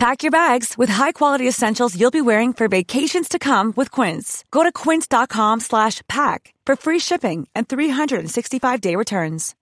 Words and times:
Pack 0.00 0.22
your 0.22 0.30
bags 0.30 0.78
with 0.78 0.88
high-quality 0.88 1.46
essentials 1.46 1.94
you'll 1.94 2.10
be 2.10 2.22
wearing 2.22 2.54
for 2.54 2.68
vacations 2.68 3.28
to 3.28 3.38
come 3.38 3.74
with 3.76 3.90
Quince. 3.90 4.46
Go 4.50 4.62
to 4.62 4.72
quince.com 4.72 5.60
slash 5.60 6.00
pack 6.08 6.54
for 6.64 6.74
free 6.74 6.98
shipping 6.98 7.46
and 7.54 7.68
365-day 7.68 8.96
returns. 8.96 9.54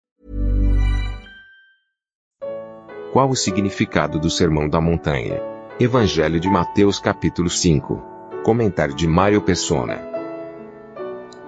Qual 3.12 3.28
o 3.28 3.34
significado 3.34 4.20
do 4.20 4.30
Sermão 4.30 4.68
da 4.68 4.80
Montanha? 4.80 5.42
Evangelho 5.80 6.38
de 6.38 6.48
Mateus 6.48 7.00
capítulo 7.00 7.50
5. 7.50 8.00
Comentário 8.44 8.94
de 8.94 9.08
Mário 9.08 9.42
Persona. 9.42 9.98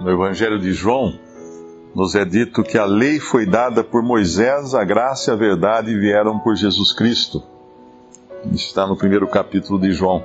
No 0.01 0.11
Evangelho 0.11 0.59
de 0.59 0.73
João, 0.73 1.17
nos 1.95 2.17
é 2.17 2.25
dito 2.25 2.65
que 2.65 2.77
a 2.77 2.87
lei 2.87 3.21
foi 3.21 3.47
dada 3.47 3.85
por 3.85 4.03
Moisés, 4.03 4.75
a 4.75 4.83
graça 4.83 5.31
e 5.31 5.35
a 5.35 5.37
verdade 5.37 5.97
vieram 5.97 6.41
por 6.41 6.57
Jesus 6.57 6.93
Cristo 6.93 7.60
está 8.53 8.87
no 8.87 8.97
primeiro 8.97 9.29
capítulo 9.29 9.79
de 9.79 9.93
João. 9.93 10.25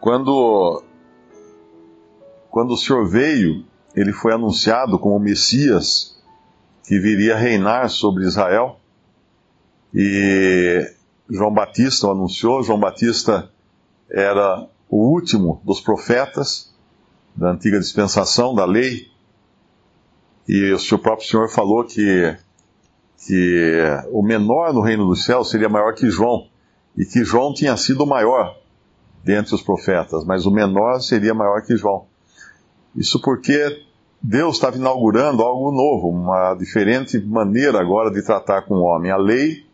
Quando, 0.00 0.82
quando 2.50 2.72
o 2.72 2.76
Senhor 2.76 3.06
veio, 3.08 3.64
ele 3.94 4.12
foi 4.12 4.32
anunciado 4.32 4.98
como 4.98 5.18
Messias 5.18 6.20
que 6.84 6.98
viria 6.98 7.36
reinar 7.36 7.88
sobre 7.88 8.24
Israel. 8.24 8.80
E 9.94 10.92
João 11.30 11.52
Batista 11.52 12.06
o 12.08 12.10
anunciou. 12.10 12.62
João 12.62 12.80
Batista 12.80 13.50
era 14.10 14.66
o 14.88 14.96
último 14.96 15.60
dos 15.64 15.80
profetas 15.80 16.74
da 17.34 17.50
antiga 17.50 17.78
dispensação 17.78 18.54
da 18.54 18.64
lei. 18.64 19.08
E 20.48 20.72
o 20.72 20.98
próprio 20.98 21.26
Senhor 21.26 21.48
falou 21.48 21.84
que, 21.84 22.36
que 23.26 23.80
o 24.10 24.22
menor 24.22 24.72
no 24.72 24.82
reino 24.82 25.06
dos 25.06 25.24
céus 25.24 25.50
seria 25.50 25.68
maior 25.68 25.94
que 25.94 26.10
João 26.10 26.48
e 26.96 27.04
que 27.04 27.24
João 27.24 27.52
tinha 27.52 27.76
sido 27.76 28.04
o 28.04 28.06
maior 28.06 28.56
dentre 29.22 29.54
os 29.54 29.62
profetas, 29.62 30.24
mas 30.24 30.46
o 30.46 30.50
menor 30.50 31.00
seria 31.00 31.34
maior 31.34 31.62
que 31.62 31.76
João. 31.76 32.06
Isso 32.94 33.20
porque 33.20 33.82
Deus 34.22 34.56
estava 34.56 34.76
inaugurando 34.76 35.42
algo 35.42 35.72
novo, 35.72 36.08
uma 36.08 36.54
diferente 36.54 37.18
maneira 37.18 37.80
agora 37.80 38.10
de 38.10 38.24
tratar 38.24 38.62
com 38.62 38.74
o 38.74 38.82
homem. 38.82 39.10
A 39.10 39.16
lei 39.16 39.66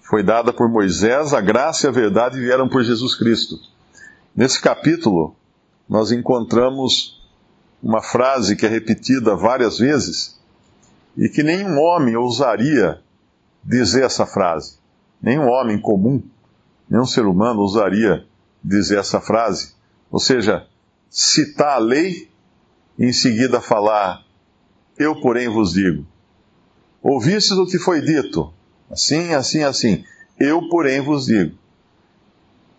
foi 0.00 0.22
dada 0.22 0.52
por 0.52 0.68
Moisés, 0.68 1.32
a 1.32 1.40
graça 1.40 1.86
e 1.86 1.88
a 1.88 1.92
verdade 1.92 2.40
vieram 2.40 2.68
por 2.68 2.82
Jesus 2.82 3.14
Cristo. 3.14 3.56
Nesse 4.34 4.60
capítulo, 4.60 5.36
nós 5.88 6.10
encontramos 6.10 7.20
uma 7.82 8.00
frase 8.00 8.56
que 8.56 8.64
é 8.64 8.68
repetida 8.68 9.36
várias 9.36 9.78
vezes 9.78 10.40
e 11.16 11.28
que 11.28 11.42
nenhum 11.42 11.78
homem 11.78 12.16
ousaria 12.16 13.00
dizer 13.62 14.04
essa 14.04 14.24
frase. 14.24 14.81
Nenhum 15.22 15.48
homem 15.48 15.78
comum, 15.80 16.22
nenhum 16.90 17.06
ser 17.06 17.24
humano 17.24 17.60
ousaria 17.60 18.26
dizer 18.62 18.98
essa 18.98 19.20
frase. 19.20 19.74
Ou 20.10 20.18
seja, 20.18 20.66
citar 21.08 21.76
a 21.76 21.78
lei 21.78 22.28
e 22.98 23.06
em 23.06 23.12
seguida 23.12 23.60
falar, 23.60 24.24
eu 24.98 25.20
porém 25.20 25.48
vos 25.48 25.72
digo. 25.72 26.04
Ouvistes 27.00 27.52
o 27.52 27.66
que 27.66 27.78
foi 27.78 28.00
dito, 28.00 28.52
assim, 28.90 29.32
assim, 29.32 29.62
assim. 29.62 30.04
Eu 30.38 30.68
porém 30.68 31.00
vos 31.00 31.26
digo. 31.26 31.56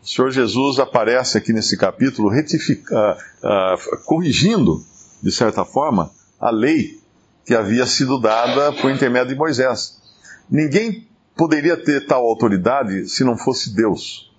O 0.01 0.07
Senhor 0.07 0.31
Jesus 0.31 0.79
aparece 0.79 1.37
aqui 1.37 1.53
nesse 1.53 1.77
capítulo 1.77 2.29
retifica, 2.29 3.17
uh, 3.41 3.75
uh, 3.75 4.05
corrigindo, 4.05 4.83
de 5.21 5.31
certa 5.31 5.63
forma, 5.63 6.11
a 6.39 6.49
lei 6.49 6.99
que 7.45 7.55
havia 7.55 7.85
sido 7.85 8.19
dada 8.19 8.73
por 8.73 8.91
intermédio 8.91 9.29
de 9.29 9.35
Moisés. 9.35 10.01
Ninguém 10.49 11.07
poderia 11.35 11.75
ter 11.75 12.05
tal 12.05 12.25
autoridade 12.25 13.07
se 13.09 13.23
não 13.23 13.37
fosse 13.37 13.75
Deus. 13.75 14.31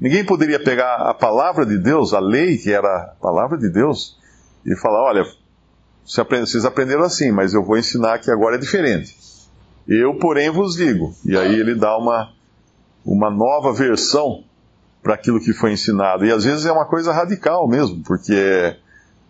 Ninguém 0.00 0.24
poderia 0.24 0.58
pegar 0.58 0.96
a 0.96 1.12
palavra 1.12 1.66
de 1.66 1.76
Deus, 1.76 2.14
a 2.14 2.20
lei, 2.20 2.56
que 2.56 2.72
era 2.72 2.88
a 2.88 3.06
palavra 3.20 3.58
de 3.58 3.68
Deus, 3.68 4.18
e 4.64 4.74
falar: 4.76 5.02
olha, 5.02 5.24
vocês 6.04 6.64
aprenderam 6.64 7.02
assim, 7.02 7.30
mas 7.30 7.52
eu 7.52 7.62
vou 7.62 7.76
ensinar 7.76 8.18
que 8.18 8.30
agora 8.30 8.56
é 8.56 8.58
diferente. 8.58 9.14
Eu, 9.86 10.14
porém, 10.14 10.50
vos 10.50 10.74
digo. 10.74 11.14
E 11.24 11.36
aí 11.36 11.54
ele 11.54 11.74
dá 11.74 11.96
uma, 11.98 12.30
uma 13.04 13.30
nova 13.30 13.72
versão 13.72 14.44
para 15.02 15.14
aquilo 15.14 15.40
que 15.40 15.52
foi 15.52 15.72
ensinado. 15.72 16.24
E 16.24 16.32
às 16.32 16.44
vezes 16.44 16.64
é 16.64 16.72
uma 16.72 16.86
coisa 16.86 17.12
radical 17.12 17.68
mesmo, 17.68 18.02
porque 18.02 18.76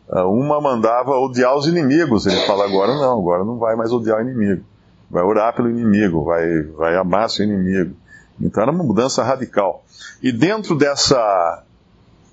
ah, 0.09 0.27
uma 0.27 0.61
mandava 0.61 1.13
odiar 1.13 1.57
os 1.57 1.67
inimigos. 1.67 2.27
Ele 2.27 2.47
fala: 2.47 2.65
agora 2.65 2.95
não, 2.95 3.19
agora 3.19 3.45
não 3.45 3.59
vai 3.59 3.75
mais 3.75 3.91
odiar 3.91 4.19
o 4.19 4.23
inimigo 4.23 4.70
vai 5.11 5.23
orar 5.23 5.55
pelo 5.55 5.69
inimigo, 5.69 6.25
vai, 6.25 6.63
vai 6.63 6.97
amar 6.97 7.29
seu 7.29 7.45
inimigo. 7.45 7.97
Então 8.41 8.63
era 8.63 8.73
uma 8.73 8.85
mudança 8.85 9.23
radical. 9.23 9.85
E 10.23 10.31
dentro 10.33 10.77
dessa, 10.77 11.65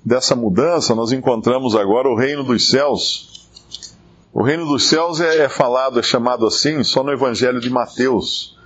dessa 0.04 0.36
mudança, 0.36 0.94
nós 0.94 1.12
encontramos 1.12 1.74
agora 1.74 2.08
o 2.08 2.16
reino 2.16 2.44
dos 2.44 2.70
céus. 2.70 3.48
O 4.32 4.42
reino 4.42 4.64
dos 4.66 4.88
céus 4.88 5.20
é, 5.20 5.44
é 5.44 5.48
falado, 5.48 5.98
é 5.98 6.02
chamado 6.02 6.46
assim, 6.46 6.82
só 6.84 7.02
no 7.02 7.12
Evangelho 7.12 7.60
de 7.60 7.68
Mateus. 7.68 8.56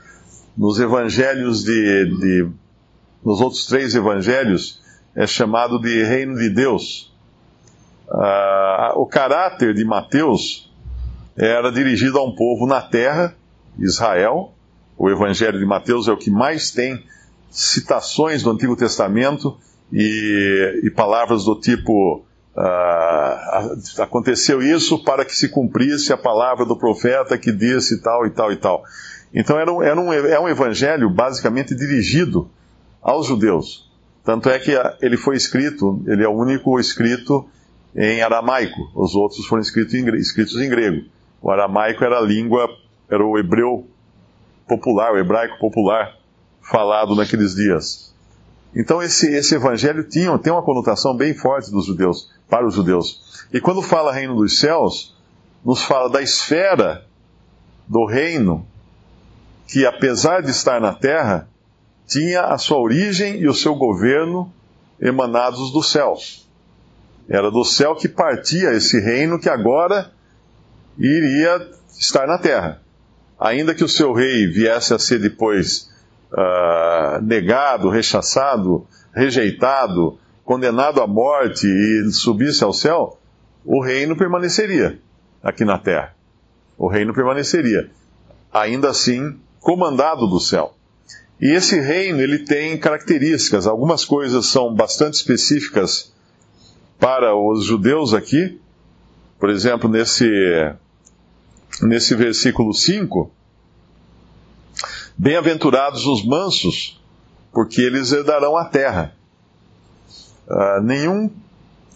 Nos 0.56 0.78
evangelhos 0.78 1.64
de, 1.64 2.04
de. 2.18 2.48
Nos 3.24 3.40
outros 3.40 3.64
três 3.64 3.94
evangelhos, 3.94 4.82
é 5.16 5.26
chamado 5.26 5.80
de 5.80 6.04
reino 6.04 6.36
de 6.36 6.50
Deus. 6.50 7.10
Ah, 8.10 8.92
o 8.96 9.06
caráter 9.06 9.72
de 9.72 9.82
Mateus 9.82 10.70
era 11.34 11.72
dirigido 11.72 12.18
a 12.18 12.22
um 12.22 12.34
povo 12.34 12.66
na 12.66 12.82
terra 12.82 13.34
Israel. 13.78 14.52
O 14.96 15.10
Evangelho 15.10 15.58
de 15.58 15.66
Mateus 15.66 16.08
é 16.08 16.12
o 16.12 16.16
que 16.16 16.30
mais 16.30 16.70
tem 16.70 17.04
citações 17.50 18.42
do 18.42 18.50
Antigo 18.50 18.76
Testamento 18.76 19.56
e, 19.92 20.80
e 20.84 20.90
palavras 20.90 21.44
do 21.44 21.58
tipo: 21.58 22.24
uh, 22.56 24.02
aconteceu 24.02 24.62
isso 24.62 25.02
para 25.04 25.24
que 25.24 25.36
se 25.36 25.48
cumprisse 25.48 26.12
a 26.12 26.16
palavra 26.16 26.64
do 26.64 26.76
profeta 26.76 27.36
que 27.36 27.52
disse 27.52 28.02
tal 28.02 28.26
e 28.26 28.30
tal 28.30 28.52
e 28.52 28.56
tal. 28.56 28.82
Então 29.34 29.58
era 29.58 29.72
um, 29.72 29.82
era 29.82 30.00
um, 30.00 30.12
é 30.12 30.40
um 30.40 30.48
evangelho 30.48 31.08
basicamente 31.08 31.74
dirigido 31.74 32.50
aos 33.02 33.26
judeus. 33.26 33.90
Tanto 34.24 34.48
é 34.48 34.58
que 34.58 34.72
ele 35.00 35.16
foi 35.16 35.36
escrito, 35.36 36.02
ele 36.06 36.22
é 36.22 36.28
o 36.28 36.32
único 36.32 36.78
escrito 36.78 37.44
em 37.94 38.22
aramaico, 38.22 38.90
os 38.94 39.14
outros 39.14 39.44
foram 39.46 39.60
escritos 39.60 39.94
em, 39.94 40.08
escritos 40.16 40.56
em 40.60 40.68
grego. 40.68 41.04
O 41.40 41.50
aramaico 41.50 42.04
era 42.04 42.18
a 42.18 42.22
língua 42.22 42.68
era 43.12 43.22
o 43.22 43.38
hebreu 43.38 43.86
popular, 44.66 45.12
o 45.12 45.18
hebraico 45.18 45.58
popular 45.58 46.16
falado 46.62 47.14
naqueles 47.14 47.54
dias. 47.54 48.14
Então 48.74 49.02
esse, 49.02 49.30
esse 49.30 49.54
evangelho 49.54 50.02
tinha, 50.02 50.36
tem 50.38 50.50
uma 50.50 50.62
conotação 50.62 51.14
bem 51.14 51.34
forte 51.34 51.70
dos 51.70 51.84
judeus, 51.84 52.32
para 52.48 52.66
os 52.66 52.74
judeus. 52.74 53.46
E 53.52 53.60
quando 53.60 53.82
fala 53.82 54.14
reino 54.14 54.34
dos 54.34 54.58
céus, 54.58 55.14
nos 55.62 55.82
fala 55.82 56.08
da 56.08 56.22
esfera 56.22 57.04
do 57.86 58.06
reino 58.06 58.66
que, 59.68 59.84
apesar 59.84 60.40
de 60.40 60.50
estar 60.50 60.80
na 60.80 60.94
terra, 60.94 61.46
tinha 62.06 62.44
a 62.44 62.56
sua 62.56 62.78
origem 62.78 63.36
e 63.36 63.46
o 63.46 63.52
seu 63.52 63.74
governo 63.74 64.50
emanados 64.98 65.70
do 65.70 65.82
céu. 65.82 66.16
Era 67.28 67.50
do 67.50 67.62
céu 67.62 67.94
que 67.94 68.08
partia 68.08 68.72
esse 68.72 68.98
reino 68.98 69.38
que 69.38 69.50
agora 69.50 70.10
iria 70.98 71.70
estar 71.98 72.26
na 72.26 72.38
terra 72.38 72.80
ainda 73.38 73.74
que 73.74 73.84
o 73.84 73.88
seu 73.88 74.12
rei 74.12 74.46
viesse 74.46 74.94
a 74.94 74.98
ser 74.98 75.18
depois 75.18 75.90
uh, 76.32 77.20
negado, 77.22 77.88
rechaçado, 77.88 78.86
rejeitado, 79.14 80.18
condenado 80.44 81.00
à 81.00 81.06
morte 81.06 81.66
e 81.66 82.10
subisse 82.12 82.64
ao 82.64 82.72
céu, 82.72 83.18
o 83.64 83.82
reino 83.82 84.16
permaneceria 84.16 84.98
aqui 85.42 85.64
na 85.64 85.78
terra. 85.78 86.14
O 86.76 86.88
reino 86.88 87.14
permaneceria, 87.14 87.90
ainda 88.52 88.90
assim 88.90 89.38
comandado 89.60 90.26
do 90.26 90.40
céu. 90.40 90.74
E 91.40 91.50
esse 91.50 91.80
reino 91.80 92.20
ele 92.20 92.40
tem 92.40 92.78
características, 92.78 93.66
algumas 93.66 94.04
coisas 94.04 94.46
são 94.46 94.74
bastante 94.74 95.14
específicas 95.14 96.12
para 96.98 97.34
os 97.34 97.64
judeus 97.64 98.14
aqui. 98.14 98.60
Por 99.38 99.50
exemplo, 99.50 99.90
nesse 99.90 100.24
nesse 101.80 102.14
versículo 102.14 102.74
5, 102.74 103.32
Bem-aventurados 105.16 106.06
os 106.06 106.24
mansos, 106.24 107.00
porque 107.52 107.82
eles 107.82 108.10
herdarão 108.12 108.56
a 108.56 108.64
terra. 108.64 109.14
Uh, 110.48 110.82
nenhum 110.82 111.30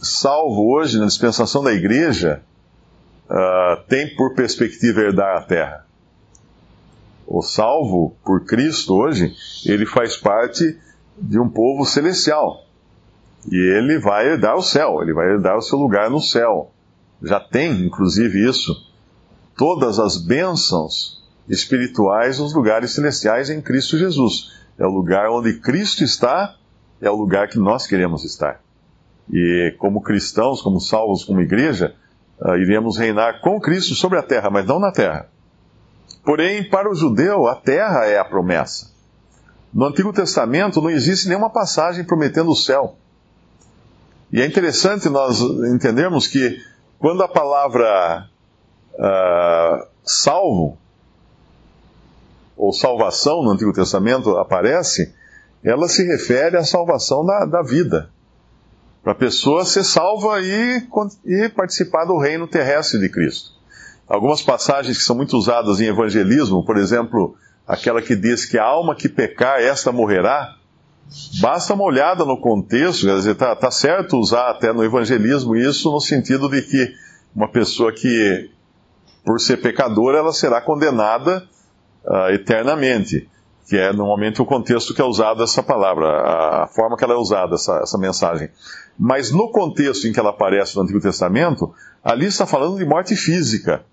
salvo 0.00 0.72
hoje 0.72 0.98
na 0.98 1.06
dispensação 1.06 1.64
da 1.64 1.72
igreja 1.72 2.42
uh, 3.28 3.82
tem 3.88 4.14
por 4.14 4.34
perspectiva 4.34 5.00
herdar 5.00 5.38
a 5.38 5.42
terra. 5.42 5.86
O 7.26 7.42
salvo 7.42 8.14
por 8.24 8.44
Cristo 8.44 8.94
hoje, 8.94 9.34
ele 9.64 9.86
faz 9.86 10.16
parte 10.16 10.78
de 11.18 11.40
um 11.40 11.48
povo 11.48 11.84
celestial. 11.84 12.64
E 13.50 13.56
ele 13.56 13.98
vai 13.98 14.28
herdar 14.28 14.54
o 14.56 14.62
céu, 14.62 15.02
ele 15.02 15.12
vai 15.12 15.26
herdar 15.30 15.56
o 15.56 15.62
seu 15.62 15.78
lugar 15.78 16.10
no 16.10 16.20
céu. 16.20 16.70
Já 17.22 17.40
tem, 17.40 17.86
inclusive, 17.86 18.48
isso. 18.48 18.85
Todas 19.56 19.98
as 19.98 20.16
bênçãos 20.18 21.24
espirituais 21.48 22.38
nos 22.38 22.54
lugares 22.54 22.92
celestiais 22.92 23.50
em 23.50 23.60
Cristo 23.60 23.96
Jesus. 23.96 24.52
É 24.78 24.86
o 24.86 24.90
lugar 24.90 25.30
onde 25.30 25.58
Cristo 25.60 26.04
está, 26.04 26.56
é 27.00 27.10
o 27.10 27.16
lugar 27.16 27.48
que 27.48 27.58
nós 27.58 27.86
queremos 27.86 28.24
estar. 28.24 28.60
E 29.32 29.74
como 29.78 30.02
cristãos, 30.02 30.60
como 30.60 30.80
salvos, 30.80 31.24
como 31.24 31.40
igreja, 31.40 31.94
uh, 32.40 32.56
iremos 32.56 32.98
reinar 32.98 33.40
com 33.40 33.60
Cristo 33.60 33.94
sobre 33.94 34.18
a 34.18 34.22
terra, 34.22 34.50
mas 34.50 34.66
não 34.66 34.78
na 34.78 34.92
terra. 34.92 35.28
Porém, 36.24 36.68
para 36.68 36.90
o 36.90 36.94
judeu, 36.94 37.46
a 37.46 37.54
terra 37.54 38.04
é 38.04 38.18
a 38.18 38.24
promessa. 38.24 38.90
No 39.72 39.86
Antigo 39.86 40.12
Testamento 40.12 40.80
não 40.80 40.90
existe 40.90 41.28
nenhuma 41.28 41.50
passagem 41.50 42.04
prometendo 42.04 42.50
o 42.50 42.56
céu. 42.56 42.96
E 44.32 44.42
é 44.42 44.46
interessante 44.46 45.08
nós 45.08 45.40
entendermos 45.40 46.26
que 46.26 46.60
quando 46.98 47.22
a 47.22 47.28
palavra 47.28 48.28
uh, 48.98 49.86
salvo 50.04 50.78
ou 52.56 52.72
salvação 52.72 53.42
no 53.42 53.50
Antigo 53.50 53.72
Testamento 53.72 54.36
aparece, 54.38 55.14
ela 55.62 55.88
se 55.88 56.04
refere 56.04 56.56
à 56.56 56.64
salvação 56.64 57.24
da, 57.24 57.44
da 57.44 57.62
vida. 57.62 58.10
Para 59.02 59.12
a 59.12 59.16
pessoa 59.16 59.64
ser 59.64 59.84
salva 59.84 60.40
e, 60.40 60.82
e 61.24 61.48
participar 61.50 62.06
do 62.06 62.18
reino 62.18 62.48
terrestre 62.48 62.98
de 62.98 63.08
Cristo. 63.08 63.50
Algumas 64.08 64.42
passagens 64.42 64.98
que 64.98 65.04
são 65.04 65.16
muito 65.16 65.36
usadas 65.36 65.80
em 65.80 65.86
evangelismo, 65.86 66.64
por 66.64 66.76
exemplo, 66.76 67.36
aquela 67.66 68.00
que 68.00 68.14
diz 68.14 68.44
que 68.44 68.58
a 68.58 68.64
alma 68.64 68.94
que 68.94 69.08
pecar, 69.08 69.60
esta 69.60 69.92
morrerá. 69.92 70.54
Basta 71.40 71.74
uma 71.74 71.84
olhada 71.84 72.24
no 72.24 72.40
contexto, 72.40 73.06
quer 73.06 73.16
dizer, 73.16 73.32
está 73.32 73.54
tá 73.54 73.70
certo 73.70 74.18
usar 74.18 74.50
até 74.50 74.72
no 74.72 74.84
evangelismo 74.84 75.54
isso 75.56 75.90
no 75.90 76.00
sentido 76.00 76.48
de 76.48 76.62
que 76.62 76.94
uma 77.34 77.48
pessoa 77.48 77.92
que, 77.92 78.50
por 79.26 79.40
ser 79.40 79.56
pecadora, 79.56 80.18
ela 80.18 80.32
será 80.32 80.60
condenada 80.60 81.42
uh, 82.04 82.30
eternamente, 82.32 83.28
que 83.68 83.76
é 83.76 83.92
normalmente 83.92 84.40
o 84.40 84.46
contexto 84.46 84.94
que 84.94 85.02
é 85.02 85.04
usado 85.04 85.42
essa 85.42 85.64
palavra, 85.64 86.06
a 86.06 86.68
forma 86.68 86.96
que 86.96 87.02
ela 87.02 87.14
é 87.14 87.16
usada, 87.16 87.56
essa, 87.56 87.80
essa 87.82 87.98
mensagem. 87.98 88.48
Mas 88.96 89.32
no 89.32 89.50
contexto 89.50 90.06
em 90.06 90.12
que 90.12 90.20
ela 90.20 90.30
aparece 90.30 90.76
no 90.76 90.82
Antigo 90.82 91.00
Testamento, 91.00 91.74
ali 92.04 92.26
está 92.26 92.46
falando 92.46 92.78
de 92.78 92.84
morte 92.84 93.16
física. 93.16 93.84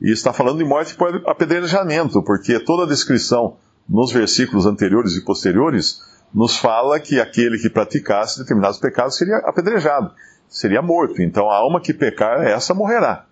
E 0.00 0.10
está 0.10 0.32
falando 0.32 0.58
de 0.58 0.64
morte 0.64 0.94
por 0.94 1.22
apedrejamento, 1.28 2.22
porque 2.22 2.58
toda 2.60 2.84
a 2.84 2.88
descrição 2.88 3.56
nos 3.86 4.10
versículos 4.10 4.64
anteriores 4.64 5.16
e 5.16 5.24
posteriores 5.24 6.00
nos 6.32 6.56
fala 6.56 7.00
que 7.00 7.20
aquele 7.20 7.58
que 7.58 7.68
praticasse 7.68 8.38
determinados 8.38 8.78
pecados 8.78 9.16
seria 9.16 9.38
apedrejado, 9.38 10.12
seria 10.48 10.80
morto. 10.80 11.20
Então 11.20 11.50
a 11.50 11.56
alma 11.56 11.80
que 11.80 11.92
pecar, 11.92 12.46
essa 12.46 12.72
morrerá. 12.72 13.27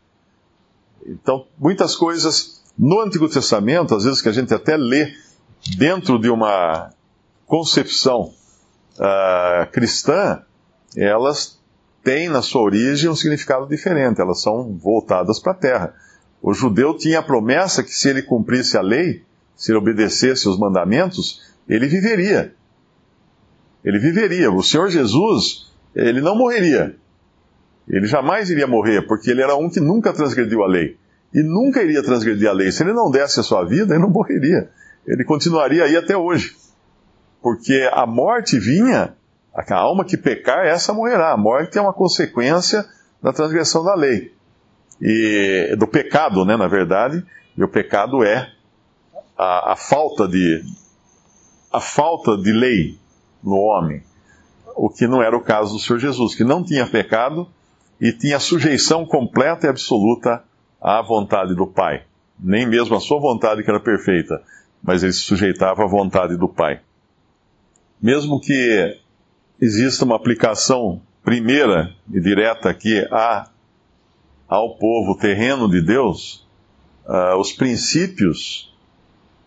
Então, 1.06 1.47
muitas 1.58 1.94
coisas 1.94 2.62
no 2.76 3.00
Antigo 3.00 3.29
Testamento, 3.29 3.94
às 3.94 4.05
vezes 4.05 4.20
que 4.20 4.29
a 4.29 4.32
gente 4.32 4.53
até 4.53 4.76
lê 4.76 5.14
dentro 5.79 6.19
de 6.19 6.29
uma 6.29 6.91
concepção 7.47 8.32
uh, 8.99 9.70
cristã, 9.70 10.43
elas 10.97 11.61
têm 12.03 12.29
na 12.29 12.43
sua 12.43 12.62
origem 12.62 13.08
um 13.08 13.17
significado 13.17 13.67
diferente, 13.67 14.20
elas 14.20 14.43
são 14.43 14.76
voltadas 14.76 15.38
para 15.38 15.53
a 15.53 15.56
terra. 15.56 15.94
O 16.43 16.53
judeu 16.53 16.97
tinha 16.97 17.20
a 17.20 17.23
promessa 17.23 17.82
que 17.82 17.93
se 17.93 18.09
ele 18.09 18.23
cumprisse 18.23 18.76
a 18.76 18.82
lei, 18.82 19.25
se 19.56 19.73
ele 19.73 19.79
obedecesse 19.79 20.49
os 20.49 20.59
mandamentos, 20.59 21.43
ele 21.69 21.87
viveria. 21.87 22.55
Ele 23.85 23.99
viveria. 23.99 24.50
O 24.50 24.62
Senhor 24.62 24.88
Jesus, 24.88 25.73
ele 25.94 26.20
não 26.20 26.37
morreria. 26.37 26.97
Ele 27.88 28.06
jamais 28.06 28.50
iria 28.50 28.67
morrer, 28.67 29.03
porque 29.03 29.31
ele 29.31 29.43
era 29.43 29.55
um 29.56 29.71
que 29.71 29.81
nunca 29.81 30.12
transgrediu 30.12 30.62
a 30.62 30.67
lei. 30.67 30.97
E 31.33 31.43
nunca 31.43 31.83
iria 31.83 32.03
transgredir 32.03 32.49
a 32.49 32.53
lei. 32.53 32.73
Se 32.73 32.83
ele 32.83 32.93
não 32.93 33.11
desse 33.11 33.38
a 33.41 33.43
sua 33.43 33.65
vida, 33.65 33.94
ele 33.94 34.03
não 34.03 34.11
morreria. 34.11 34.71
Ele 35.06 35.25
continuaria 35.25 35.85
aí 35.85 35.97
até 35.97 36.17
hoje. 36.17 36.56
Porque 37.43 37.88
a 37.93 38.06
morte 38.06 38.59
vinha, 38.59 39.15
a 39.55 39.75
alma 39.75 40.05
que 40.05 40.17
pecar, 40.17 40.67
essa 40.67 40.93
morrerá. 40.93 41.33
A 41.33 41.37
morte 41.37 41.79
é 41.79 41.81
uma 41.81 41.93
consequência 41.93 42.85
da 43.23 43.33
transgressão 43.33 43.85
da 43.85 43.94
lei 43.94 44.37
e 45.00 45.75
do 45.79 45.87
pecado, 45.87 46.44
né, 46.44 46.56
na 46.56 46.69
verdade, 46.69 47.25
e 47.56 47.62
o 47.62 47.69
pecado 47.69 48.25
é 48.25 48.50
a, 49.37 49.73
a 49.73 49.77
falta 49.77 50.27
de 50.27 50.62
a 51.73 51.81
falta 51.81 52.38
de 52.38 52.53
lei 52.53 52.99
no 53.43 53.56
homem, 53.56 54.03
o 54.75 54.88
que 54.88 55.06
não 55.06 55.23
era 55.23 55.37
o 55.37 55.43
caso 55.43 55.75
do 55.75 55.79
Senhor 55.79 55.99
Jesus, 55.99 56.35
que 56.35 56.44
não 56.44 56.65
tinha 56.65 56.87
pecado 56.87 57.47
e 58.00 58.12
tinha 58.12 58.38
sujeição 58.38 59.06
completa 59.06 59.66
e 59.66 59.70
absoluta 59.70 60.43
à 60.81 61.02
vontade 61.02 61.54
do 61.54 61.66
Pai, 61.66 62.04
nem 62.38 62.66
mesmo 62.66 62.96
a 62.96 63.00
sua 63.00 63.19
vontade 63.19 63.62
que 63.62 63.70
era 63.70 63.81
perfeita, 63.81 64.43
mas 64.82 65.02
ele 65.02 65.12
se 65.12 65.20
sujeitava 65.20 65.84
à 65.84 65.87
vontade 65.87 66.37
do 66.37 66.48
Pai. 66.48 66.81
Mesmo 68.00 68.40
que 68.40 69.00
exista 69.60 70.04
uma 70.04 70.16
aplicação 70.16 71.00
primeira 71.25 71.93
e 72.12 72.20
direta 72.20 72.69
aqui 72.70 72.98
a 73.10 73.50
ao 74.49 74.76
povo 74.76 75.19
terreno 75.19 75.69
de 75.69 75.81
Deus, 75.81 76.46
uh, 77.04 77.37
os 77.37 77.52
princípios 77.52 78.72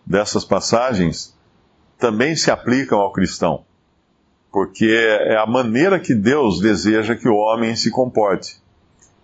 dessas 0.04 0.44
passagens 0.44 1.34
também 1.98 2.36
se 2.36 2.50
aplicam 2.50 2.98
ao 2.98 3.12
cristão, 3.12 3.64
porque 4.52 4.86
é 4.86 5.36
a 5.36 5.46
maneira 5.46 5.98
que 5.98 6.14
Deus 6.14 6.60
deseja 6.60 7.14
que 7.14 7.28
o 7.28 7.36
homem 7.36 7.76
se 7.76 7.90
comporte 7.90 8.60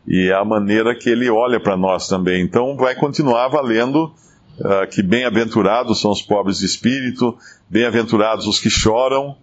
e 0.06 0.28
é 0.28 0.34
a 0.34 0.44
maneira 0.44 0.94
que 0.94 1.10
ele 1.10 1.28
olha 1.28 1.58
para 1.58 1.76
nós 1.76 2.06
também. 2.06 2.42
Então, 2.42 2.76
vai 2.76 2.94
continuar 2.94 3.48
valendo 3.48 4.12
uh, 4.60 4.86
que 4.88 5.02
bem-aventurados 5.02 6.00
são 6.00 6.12
os 6.12 6.22
pobres 6.22 6.58
de 6.58 6.66
espírito, 6.66 7.36
bem-aventurados 7.68 8.46
os 8.46 8.60
que 8.60 8.70
choram 8.70 9.36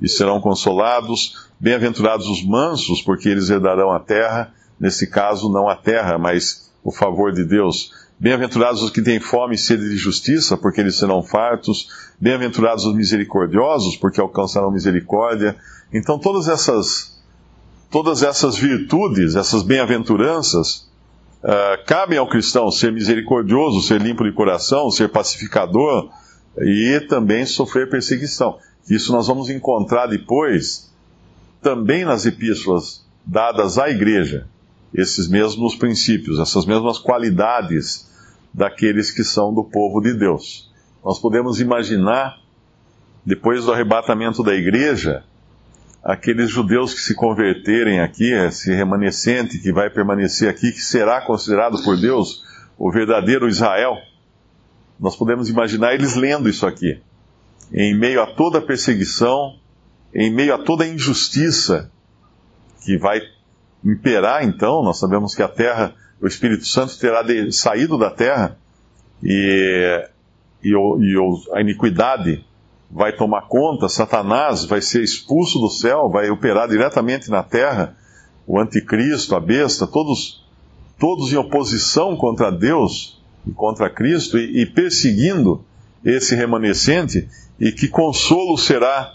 e 0.00 0.08
serão 0.08 0.40
consolados, 0.40 1.48
bem-aventurados 1.58 2.26
os 2.26 2.44
mansos, 2.44 3.00
porque 3.00 3.28
eles 3.28 3.48
herdarão 3.48 3.90
a 3.90 4.00
terra 4.00 4.52
nesse 4.78 5.06
caso 5.06 5.50
não 5.50 5.68
a 5.68 5.76
terra, 5.76 6.18
mas 6.18 6.70
o 6.82 6.92
favor 6.92 7.32
de 7.32 7.44
Deus. 7.44 7.90
Bem-aventurados 8.18 8.80
os 8.80 8.90
que 8.90 9.02
têm 9.02 9.18
fome 9.18 9.56
e 9.56 9.58
sede 9.58 9.88
de 9.88 9.96
justiça, 9.96 10.56
porque 10.56 10.80
eles 10.80 10.96
serão 10.96 11.22
fartos. 11.22 11.88
Bem-aventurados 12.20 12.84
os 12.84 12.94
misericordiosos, 12.94 13.96
porque 13.96 14.20
alcançarão 14.20 14.70
misericórdia. 14.70 15.56
Então 15.92 16.18
todas 16.18 16.48
essas 16.48 17.12
todas 17.90 18.22
essas 18.22 18.56
virtudes, 18.56 19.36
essas 19.36 19.62
bem-aventuranças, 19.62 20.88
uh, 21.44 21.84
cabem 21.86 22.18
ao 22.18 22.28
cristão 22.28 22.70
ser 22.70 22.92
misericordioso, 22.92 23.82
ser 23.82 24.00
limpo 24.00 24.24
de 24.24 24.32
coração, 24.32 24.90
ser 24.90 25.08
pacificador 25.10 26.10
e 26.58 27.00
também 27.08 27.46
sofrer 27.46 27.88
perseguição. 27.90 28.58
Isso 28.88 29.12
nós 29.12 29.26
vamos 29.26 29.48
encontrar 29.50 30.06
depois 30.06 30.92
também 31.62 32.04
nas 32.04 32.26
epístolas 32.26 33.04
dadas 33.26 33.78
à 33.78 33.88
igreja 33.88 34.46
esses 34.94 35.28
mesmos 35.28 35.74
princípios, 35.74 36.38
essas 36.38 36.64
mesmas 36.64 36.98
qualidades 36.98 38.08
daqueles 38.52 39.10
que 39.10 39.24
são 39.24 39.52
do 39.52 39.64
povo 39.64 40.00
de 40.00 40.14
Deus. 40.14 40.72
Nós 41.04 41.18
podemos 41.18 41.60
imaginar, 41.60 42.38
depois 43.26 43.64
do 43.64 43.72
arrebatamento 43.72 44.42
da 44.44 44.54
igreja, 44.54 45.24
aqueles 46.02 46.48
judeus 46.48 46.94
que 46.94 47.00
se 47.00 47.14
converterem 47.14 48.00
aqui, 48.00 48.30
esse 48.32 48.72
remanescente 48.72 49.58
que 49.58 49.72
vai 49.72 49.90
permanecer 49.90 50.48
aqui, 50.48 50.70
que 50.70 50.80
será 50.80 51.20
considerado 51.20 51.82
por 51.82 51.96
Deus 52.00 52.44
o 52.78 52.92
verdadeiro 52.92 53.48
Israel. 53.48 53.96
Nós 55.00 55.16
podemos 55.16 55.48
imaginar 55.48 55.94
eles 55.94 56.14
lendo 56.14 56.48
isso 56.48 56.66
aqui, 56.66 57.00
em 57.72 57.98
meio 57.98 58.22
a 58.22 58.26
toda 58.26 58.58
a 58.58 58.62
perseguição, 58.62 59.58
em 60.14 60.32
meio 60.32 60.54
a 60.54 60.58
toda 60.58 60.84
a 60.84 60.88
injustiça 60.88 61.90
que 62.84 62.96
vai 62.96 63.20
imperar, 63.84 64.44
então, 64.44 64.82
nós 64.82 64.98
sabemos 64.98 65.34
que 65.34 65.42
a 65.42 65.48
terra, 65.48 65.94
o 66.20 66.26
Espírito 66.26 66.64
Santo 66.64 66.98
terá 66.98 67.22
de, 67.22 67.52
saído 67.52 67.98
da 67.98 68.10
terra 68.10 68.56
e, 69.22 70.08
e, 70.62 70.70
e 70.70 71.16
a 71.52 71.60
iniquidade 71.60 72.44
vai 72.90 73.12
tomar 73.12 73.42
conta, 73.42 73.88
Satanás 73.88 74.64
vai 74.64 74.80
ser 74.80 75.02
expulso 75.02 75.58
do 75.58 75.68
céu, 75.68 76.08
vai 76.08 76.30
operar 76.30 76.68
diretamente 76.68 77.28
na 77.28 77.42
terra, 77.42 77.96
o 78.46 78.58
anticristo, 78.58 79.34
a 79.34 79.40
besta, 79.40 79.86
todos, 79.86 80.44
todos 80.98 81.32
em 81.32 81.36
oposição 81.36 82.16
contra 82.16 82.50
Deus 82.50 83.20
e 83.46 83.50
contra 83.52 83.90
Cristo 83.90 84.38
e, 84.38 84.62
e 84.62 84.66
perseguindo 84.66 85.64
esse 86.04 86.34
remanescente, 86.34 87.28
e 87.58 87.72
que 87.72 87.88
consolo 87.88 88.56
será 88.58 89.14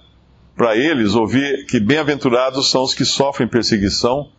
para 0.55 0.75
eles 0.75 1.13
ouvir 1.13 1.65
que 1.67 1.79
bem-aventurados 1.79 2.71
são 2.71 2.83
os 2.83 2.93
que 2.93 3.05
sofrem 3.05 3.47
perseguição 3.47 4.29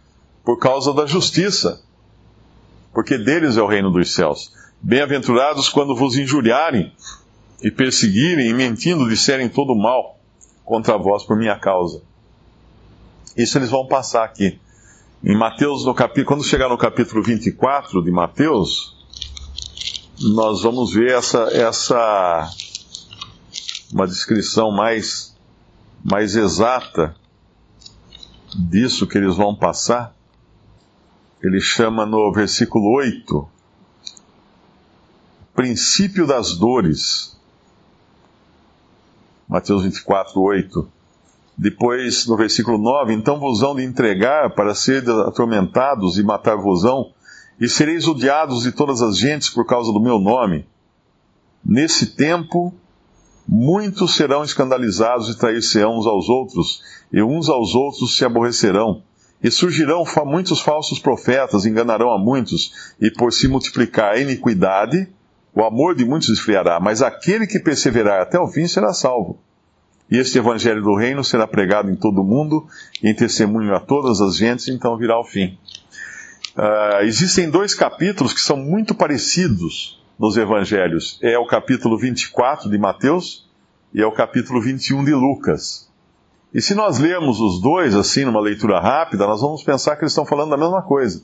por 0.50 0.58
causa 0.58 0.92
da 0.92 1.06
justiça. 1.06 1.80
porque 2.92 3.16
deles 3.16 3.56
é 3.56 3.62
o 3.62 3.68
reino 3.68 3.88
dos 3.88 4.12
céus. 4.12 4.52
Bem-aventurados 4.82 5.68
quando 5.68 5.94
vos 5.94 6.16
injuriarem 6.16 6.92
e 7.62 7.70
perseguirem 7.70 8.48
e 8.48 8.52
mentindo 8.52 9.08
disserem 9.08 9.48
todo 9.48 9.76
mal 9.76 10.18
contra 10.64 10.98
vós 10.98 11.22
por 11.22 11.36
minha 11.36 11.56
causa. 11.56 12.02
Isso 13.36 13.58
eles 13.58 13.70
vão 13.70 13.86
passar 13.86 14.24
aqui. 14.24 14.58
Em 15.22 15.38
Mateus, 15.38 15.84
no 15.84 15.94
capítulo, 15.94 16.26
quando 16.26 16.42
chegar 16.42 16.68
no 16.68 16.76
capítulo 16.76 17.22
24 17.22 18.02
de 18.02 18.10
Mateus, 18.10 18.96
nós 20.20 20.62
vamos 20.62 20.92
ver 20.92 21.12
essa, 21.12 21.44
essa 21.52 22.50
uma 23.92 24.04
descrição 24.04 24.72
mais, 24.72 25.32
mais 26.02 26.34
exata 26.34 27.14
disso 28.52 29.06
que 29.06 29.16
eles 29.16 29.36
vão 29.36 29.54
passar. 29.54 30.18
Ele 31.42 31.60
chama 31.60 32.04
no 32.04 32.30
versículo 32.32 32.96
8, 32.96 33.48
princípio 35.54 36.26
das 36.26 36.54
dores. 36.54 37.38
Mateus 39.48 39.82
24, 39.82 40.38
8. 40.38 40.88
Depois, 41.56 42.26
no 42.26 42.36
versículo 42.36 42.78
9, 42.78 43.14
então 43.14 43.38
vos 43.40 43.62
hão 43.62 43.74
de 43.74 43.82
entregar 43.82 44.54
para 44.54 44.74
ser 44.74 45.08
atormentados 45.08 46.18
e 46.18 46.22
matar-vosão, 46.22 47.12
e 47.58 47.68
sereis 47.68 48.06
odiados 48.06 48.62
de 48.62 48.72
todas 48.72 49.02
as 49.02 49.18
gentes 49.18 49.48
por 49.50 49.66
causa 49.66 49.92
do 49.92 50.00
meu 50.00 50.18
nome. 50.18 50.66
Nesse 51.64 52.14
tempo, 52.16 52.72
muitos 53.46 54.14
serão 54.14 54.44
escandalizados 54.44 55.28
e 55.28 55.38
trair-se-ão 55.38 55.98
uns 55.98 56.06
aos 56.06 56.28
outros, 56.28 56.82
e 57.12 57.22
uns 57.22 57.48
aos 57.48 57.74
outros 57.74 58.16
se 58.16 58.24
aborrecerão. 58.24 59.02
E 59.42 59.50
surgirão 59.50 60.04
muitos 60.26 60.60
falsos 60.60 60.98
profetas, 60.98 61.64
enganarão 61.64 62.10
a 62.10 62.18
muitos, 62.18 62.94
e 63.00 63.10
por 63.10 63.32
se 63.32 63.48
multiplicar 63.48 64.12
a 64.12 64.18
iniquidade, 64.18 65.08
o 65.54 65.64
amor 65.64 65.94
de 65.94 66.04
muitos 66.04 66.28
esfriará, 66.28 66.78
mas 66.78 67.02
aquele 67.02 67.46
que 67.46 67.58
perseverar 67.58 68.20
até 68.20 68.38
o 68.38 68.46
fim 68.46 68.66
será 68.66 68.92
salvo. 68.92 69.38
E 70.10 70.18
este 70.18 70.38
evangelho 70.38 70.82
do 70.82 70.96
reino 70.96 71.22
será 71.22 71.46
pregado 71.46 71.90
em 71.90 71.96
todo 71.96 72.20
o 72.20 72.24
mundo, 72.24 72.66
em 73.02 73.14
testemunho 73.14 73.74
a 73.74 73.80
todas 73.80 74.20
as 74.20 74.36
gentes, 74.36 74.68
então 74.68 74.96
virá 74.96 75.18
o 75.18 75.24
fim. 75.24 75.58
Uh, 76.56 77.04
existem 77.04 77.48
dois 77.48 77.74
capítulos 77.74 78.34
que 78.34 78.40
são 78.40 78.56
muito 78.56 78.94
parecidos 78.94 80.02
nos 80.18 80.36
evangelhos. 80.36 81.18
É 81.22 81.38
o 81.38 81.46
capítulo 81.46 81.96
24 81.96 82.68
de 82.68 82.76
Mateus 82.76 83.48
e 83.94 84.02
é 84.02 84.06
o 84.06 84.12
capítulo 84.12 84.60
21 84.60 85.04
de 85.04 85.14
Lucas. 85.14 85.89
E 86.52 86.60
se 86.60 86.74
nós 86.74 86.98
lermos 86.98 87.40
os 87.40 87.60
dois, 87.60 87.94
assim, 87.94 88.24
numa 88.24 88.40
leitura 88.40 88.80
rápida, 88.80 89.26
nós 89.26 89.40
vamos 89.40 89.62
pensar 89.62 89.96
que 89.96 90.02
eles 90.02 90.12
estão 90.12 90.26
falando 90.26 90.50
da 90.50 90.56
mesma 90.56 90.82
coisa. 90.82 91.22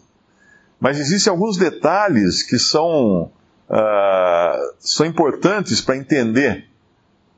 Mas 0.79 1.01
existem 1.01 1.31
alguns 1.31 1.57
detalhes 1.57 2.43
que 2.43 2.59
são, 2.59 3.31
uh, 3.69 4.75
são 4.79 5.05
importantes 5.05 5.81
para 5.81 5.97
entender 5.97 6.69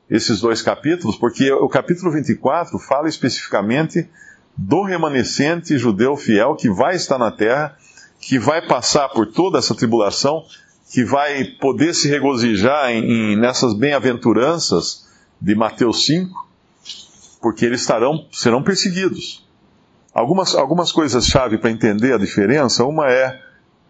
esses 0.09 0.41
dois 0.41 0.61
capítulos, 0.61 1.15
porque 1.15 1.51
o 1.51 1.69
capítulo 1.69 2.11
24 2.11 2.77
fala 2.79 3.07
especificamente 3.07 4.09
do 4.57 4.83
remanescente 4.83 5.77
judeu 5.77 6.15
fiel 6.17 6.55
que 6.55 6.69
vai 6.69 6.95
estar 6.95 7.17
na 7.17 7.31
terra, 7.31 7.77
que 8.19 8.37
vai 8.37 8.65
passar 8.67 9.09
por 9.09 9.27
toda 9.27 9.57
essa 9.57 9.73
tribulação, 9.73 10.43
que 10.91 11.03
vai 11.03 11.45
poder 11.61 11.93
se 11.93 12.09
regozijar 12.09 12.89
em, 12.89 13.03
em, 13.33 13.35
nessas 13.37 13.73
bem-aventuranças 13.73 15.07
de 15.39 15.55
Mateus 15.55 16.05
5, 16.05 16.48
porque 17.41 17.65
eles 17.65 17.81
estarão, 17.81 18.27
serão 18.31 18.61
perseguidos. 18.63 19.47
Algumas, 20.13 20.55
algumas 20.55 20.91
coisas-chave 20.91 21.57
para 21.57 21.71
entender 21.71 22.13
a 22.13 22.17
diferença, 22.17 22.83
uma 22.83 23.09
é, 23.09 23.39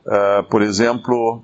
uh, 0.05 0.43
por 0.49 0.61
exemplo, 0.61 1.43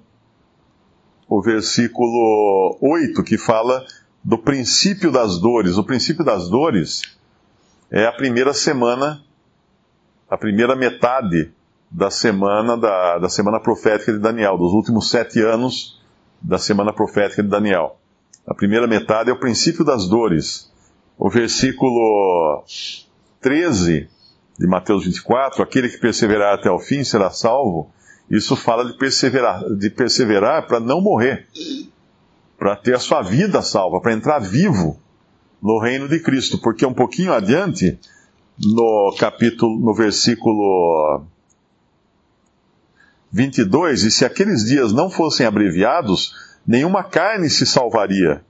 o 1.28 1.42
versículo 1.42 2.78
8, 2.82 3.24
que 3.24 3.38
fala 3.38 3.86
do 4.24 4.38
princípio 4.38 5.12
das 5.12 5.40
dores. 5.40 5.78
O 5.78 5.84
princípio 5.84 6.24
das 6.24 6.50
dores 6.50 7.02
é 7.90 8.06
a 8.06 8.12
primeira 8.12 8.54
semana, 8.54 9.22
a 10.30 10.38
primeira 10.38 10.76
metade 10.76 11.52
da 11.90 12.12
semana 12.12 12.76
da, 12.76 13.20
da 13.20 13.30
semana 13.30 13.60
profética 13.60 14.12
de 14.12 14.20
Daniel, 14.20 14.58
dos 14.58 14.74
últimos 14.74 15.10
sete 15.10 15.42
anos 15.42 16.02
da 16.42 16.58
semana 16.58 16.92
profética 16.92 17.42
de 17.42 17.50
Daniel. 17.50 17.98
A 18.46 18.54
primeira 18.54 18.86
metade 18.86 19.30
é 19.30 19.34
o 19.34 19.40
princípio 19.40 19.84
das 19.84 20.08
dores. 20.08 20.72
O 21.18 21.30
versículo 21.30 22.64
13 23.42 24.10
de 24.58 24.68
Mateus 24.68 25.06
24, 25.06 25.64
aquele 25.64 25.90
que 25.90 25.98
perseverar 25.98 26.56
até 26.56 26.70
o 26.70 26.80
fim 26.80 27.04
será 27.04 27.30
salvo. 27.30 27.90
Isso 28.30 28.56
fala 28.56 28.86
de 28.86 28.98
perseverar, 28.98 29.64
de 29.76 29.90
perseverar 29.90 30.68
para 30.68 30.80
não 30.80 31.02
morrer 31.02 31.48
para 32.58 32.76
ter 32.76 32.96
a 32.96 33.00
sua 33.00 33.22
vida 33.22 33.62
salva, 33.62 34.02
para 34.02 34.14
entrar 34.14 34.40
vivo 34.40 35.00
no 35.62 35.80
reino 35.80 36.08
de 36.08 36.20
Cristo, 36.20 36.58
porque 36.58 36.86
um 36.86 36.94
pouquinho 36.94 37.34
adiante, 37.34 38.00
no 38.60 39.16
capítulo, 39.20 39.80
no 39.80 39.94
versículo 39.94 41.26
22, 43.32 44.04
e 44.04 44.12
se 44.12 44.26
aqueles 44.26 44.64
dias 44.64 44.94
não 44.94 45.10
fossem 45.10 45.46
abreviados, 45.46 46.34
nenhuma 46.66 47.04
carne 47.04 47.50
se 47.50 47.66
salvaria, 47.66 48.44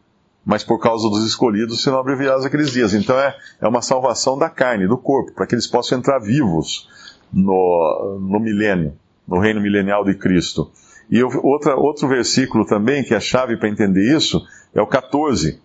mas 0.46 0.64
por 0.64 0.80
causa 0.80 1.10
dos 1.10 1.26
escolhidos 1.26 1.82
serão 1.82 2.00
abreviados 2.00 2.46
aqueles 2.46 2.70
dias. 2.70 2.94
Então 2.94 3.18
é, 3.18 3.36
é 3.60 3.68
uma 3.68 3.82
salvação 3.82 4.38
da 4.38 4.50
carne, 4.50 4.88
do 4.88 4.98
corpo, 4.98 5.34
para 5.34 5.48
que 5.48 5.56
eles 5.56 5.66
possam 5.66 5.98
entrar 5.98 6.20
vivos 6.20 6.88
no, 7.34 8.20
no 8.22 8.40
milênio, 8.40 8.94
no 9.28 9.40
reino 9.40 9.60
milenial 9.60 10.06
de 10.06 10.14
Cristo. 10.14 10.72
E 11.10 11.22
outra, 11.24 11.76
outro 11.76 12.08
versículo 12.08 12.66
também, 12.66 13.04
que 13.04 13.14
é 13.14 13.18
a 13.18 13.22
chave 13.22 13.58
para 13.58 13.70
entender 13.70 14.16
isso, 14.16 14.46
é 14.74 14.82
o 14.82 14.88
14. 14.88 15.60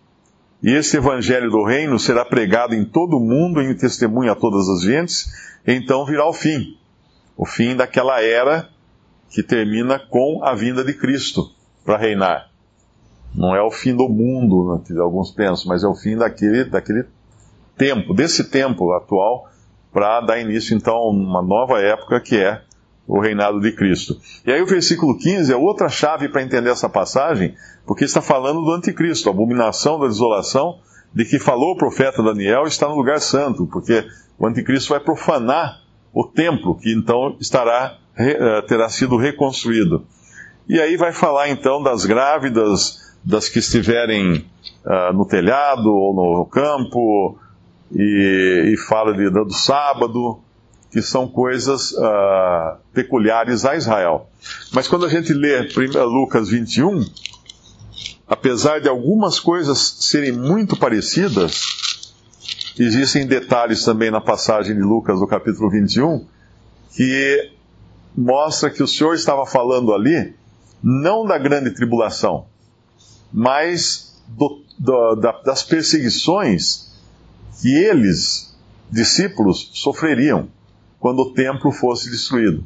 E 0.63 0.71
esse 0.71 0.97
evangelho 0.97 1.51
do 1.51 1.65
reino 1.65 1.99
será 1.99 2.25
pregado 2.25 2.75
em 2.75 2.85
todo 2.85 3.17
o 3.17 3.21
mundo 3.21 3.63
em 3.63 3.75
testemunho 3.75 4.33
a 4.33 4.35
todas 4.35 4.69
as 4.69 4.83
gentes, 4.83 5.31
então 5.67 6.05
virá 6.05 6.27
o 6.27 6.33
fim. 6.33 6.77
O 7.37 7.47
fim 7.47 7.75
daquela 7.75 8.23
era 8.23 8.69
que 9.31 9.43
termina 9.43 9.99
com 9.99 10.45
a 10.45 10.55
vinda 10.55 10.85
de 10.85 10.93
Cristo 10.93 11.51
para 11.85 11.97
reinar. 11.97 12.50
Não 13.35 13.55
é 13.55 13.63
o 13.63 13.71
fim 13.71 13.95
do 13.95 14.09
mundo, 14.09 14.83
né, 14.89 15.01
alguns 15.01 15.31
pensam, 15.31 15.69
mas 15.69 15.85
é 15.85 15.87
o 15.87 15.95
fim 15.95 16.17
daquele, 16.17 16.65
daquele 16.65 17.05
tempo, 17.77 18.13
desse 18.13 18.45
tempo 18.45 18.93
atual, 18.93 19.49
para 19.93 20.21
dar 20.21 20.41
início 20.41 20.77
então 20.77 20.95
a 20.95 21.11
uma 21.11 21.43
nova 21.43 21.81
época 21.81 22.21
que 22.21 22.37
é 22.37 22.63
o 23.07 23.21
reinado 23.21 23.61
de 23.61 23.73
Cristo. 23.73 24.17
E 24.47 24.53
aí 24.53 24.63
o 24.63 24.67
versículo 24.67 25.19
15 25.19 25.53
é 25.53 25.57
outra 25.57 25.89
chave 25.89 26.29
para 26.29 26.43
entender 26.43 26.71
essa 26.71 26.89
passagem, 26.89 27.55
porque 27.87 28.05
está 28.05 28.21
falando 28.21 28.63
do 28.63 28.73
anticristo, 28.73 29.29
a 29.29 29.33
abominação 29.33 29.99
da 29.99 30.07
desolação, 30.07 30.79
de 31.13 31.25
que 31.25 31.39
falou 31.41 31.73
o 31.73 31.77
profeta 31.77 32.23
Daniel 32.23 32.67
está 32.67 32.89
no 32.89 32.95
lugar 32.95 33.21
santo, 33.21 33.67
porque 33.67 34.07
o 34.39 34.47
anticristo 34.47 34.91
vai 34.91 35.01
profanar 35.01 35.81
o 36.13 36.25
templo, 36.25 36.77
que 36.77 36.93
então 36.93 37.37
estará 37.41 37.99
eh, 38.17 38.63
terá 38.63 38.89
sido 38.89 39.17
reconstruído. 39.17 40.05
E 40.69 40.81
aí 40.81 40.97
vai 40.97 41.13
falar 41.13 41.49
então 41.49 41.83
das 41.83 42.05
grávidas, 42.05 43.10
das 43.25 43.49
que 43.49 43.59
estiverem 43.59 44.47
uh, 44.85 45.13
no 45.13 45.27
telhado 45.27 45.93
ou 45.93 46.15
no 46.15 46.47
campo, 46.47 47.39
e, 47.93 48.73
e 48.73 48.77
fala 48.77 49.13
de, 49.13 49.29
do 49.31 49.53
sábado, 49.53 50.41
que 50.91 51.03
são 51.03 51.29
coisas 51.29 51.93
uh, 51.93 52.77
peculiares 52.93 53.65
a 53.65 53.77
Israel. 53.77 54.29
Mas 54.73 54.89
quando 54.89 55.07
a 55.07 55.09
gente 55.09 55.33
lê 55.33 55.69
Lucas 56.05 56.49
21, 56.49 57.05
apesar 58.27 58.81
de 58.81 58.89
algumas 58.89 59.39
coisas 59.39 59.79
serem 60.01 60.33
muito 60.33 60.77
parecidas, 60.77 62.15
existem 62.79 63.27
detalhes 63.27 63.85
também 63.85 64.11
na 64.11 64.21
passagem 64.21 64.75
de 64.75 64.83
Lucas, 64.83 65.21
no 65.21 65.29
capítulo 65.29 65.71
21, 65.71 66.27
que 66.95 67.53
mostra 68.17 68.71
que 68.71 68.83
o 68.83 68.89
Senhor 68.89 69.15
estava 69.15 69.47
falando 69.47 69.95
ali 69.95 70.35
não 70.83 71.27
da 71.27 71.39
grande 71.39 71.71
tribulação, 71.71 72.47
mas 73.33 74.21
do, 74.29 74.63
do, 74.79 75.15
da, 75.17 75.33
das 75.43 75.63
perseguições 75.63 76.91
que 77.61 77.75
eles, 77.75 78.57
discípulos, 78.91 79.71
sofreriam 79.75 80.49
quando 80.99 81.21
o 81.21 81.33
templo 81.33 81.73
fosse 81.73 82.11
destruído. 82.11 82.65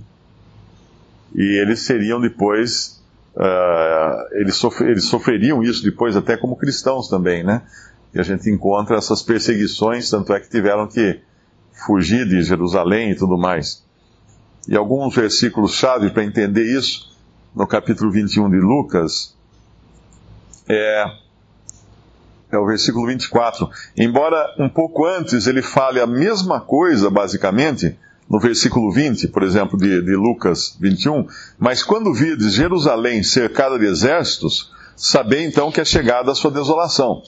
E 1.34 1.60
eles 1.60 1.80
seriam 1.80 2.20
depois, 2.20 3.02
uh, 3.36 4.36
eles, 4.38 4.62
eles 4.80 5.04
sofreriam 5.04 5.62
isso 5.62 5.82
depois 5.82 6.16
até 6.16 6.36
como 6.36 6.56
cristãos 6.56 7.08
também, 7.08 7.42
né? 7.42 7.62
E 8.14 8.20
a 8.20 8.22
gente 8.22 8.48
encontra 8.48 8.96
essas 8.96 9.22
perseguições, 9.22 10.08
tanto 10.08 10.32
é 10.32 10.38
que 10.38 10.48
tiveram 10.48 10.86
que 10.86 11.20
fugir 11.86 12.26
de 12.28 12.42
Jerusalém 12.42 13.10
e 13.10 13.16
tudo 13.16 13.36
mais. 13.36 13.84
E 14.68 14.76
alguns 14.76 15.14
versículos-chave 15.14 16.10
para 16.10 16.24
entender 16.24 16.64
isso, 16.64 17.12
no 17.54 17.66
capítulo 17.66 18.10
21 18.10 18.50
de 18.50 18.56
Lucas, 18.56 19.33
é, 20.68 21.04
é 22.50 22.58
o 22.58 22.66
versículo 22.66 23.06
24. 23.06 23.68
Embora 23.96 24.54
um 24.58 24.68
pouco 24.68 25.06
antes 25.06 25.46
ele 25.46 25.62
fale 25.62 26.00
a 26.00 26.06
mesma 26.06 26.60
coisa, 26.60 27.10
basicamente, 27.10 27.96
no 28.28 28.40
versículo 28.40 28.90
20, 28.90 29.28
por 29.28 29.42
exemplo, 29.42 29.78
de, 29.78 30.02
de 30.02 30.16
Lucas 30.16 30.76
21, 30.80 31.26
mas 31.58 31.82
quando 31.82 32.14
vides 32.14 32.54
Jerusalém 32.54 33.22
cercada 33.22 33.78
de 33.78 33.86
exércitos, 33.86 34.72
sabei 34.96 35.44
então 35.44 35.70
que 35.70 35.80
é 35.80 35.84
chegada 35.84 36.32
a 36.32 36.34
sua 36.34 36.50
desolação. 36.50 37.22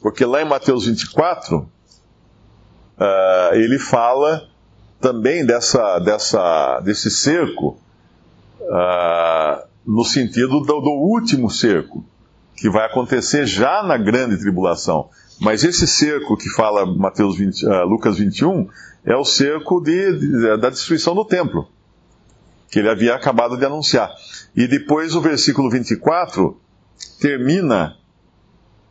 Porque 0.00 0.24
lá 0.24 0.42
em 0.42 0.48
Mateus 0.48 0.86
24, 0.86 1.58
uh, 1.58 1.68
ah, 2.98 3.50
ele 3.52 3.78
fala 3.78 4.48
também 5.00 5.46
dessa, 5.46 5.98
dessa, 6.00 6.80
desse 6.80 7.10
cerco, 7.10 7.78
uh, 8.60 9.62
no 9.86 10.04
sentido 10.04 10.60
do, 10.60 10.80
do 10.80 10.90
último 10.90 11.48
cerco, 11.50 12.04
que 12.62 12.70
vai 12.70 12.86
acontecer 12.86 13.44
já 13.44 13.82
na 13.82 13.98
grande 13.98 14.38
tribulação. 14.38 15.10
Mas 15.40 15.64
esse 15.64 15.84
cerco 15.84 16.36
que 16.36 16.48
fala 16.48 16.86
Mateus 16.86 17.36
20, 17.36 17.66
uh, 17.66 17.84
Lucas 17.86 18.18
21 18.18 18.68
é 19.04 19.16
o 19.16 19.24
cerco 19.24 19.80
de, 19.80 20.16
de, 20.16 20.56
da 20.58 20.70
destruição 20.70 21.12
do 21.12 21.24
templo, 21.24 21.68
que 22.70 22.78
ele 22.78 22.88
havia 22.88 23.16
acabado 23.16 23.56
de 23.56 23.64
anunciar. 23.64 24.12
E 24.54 24.68
depois 24.68 25.16
o 25.16 25.20
versículo 25.20 25.68
24 25.68 26.56
termina 27.20 27.96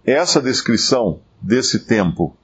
essa 0.06 0.42
descrição 0.42 1.22
desse 1.42 1.80
tempo, 1.80 2.36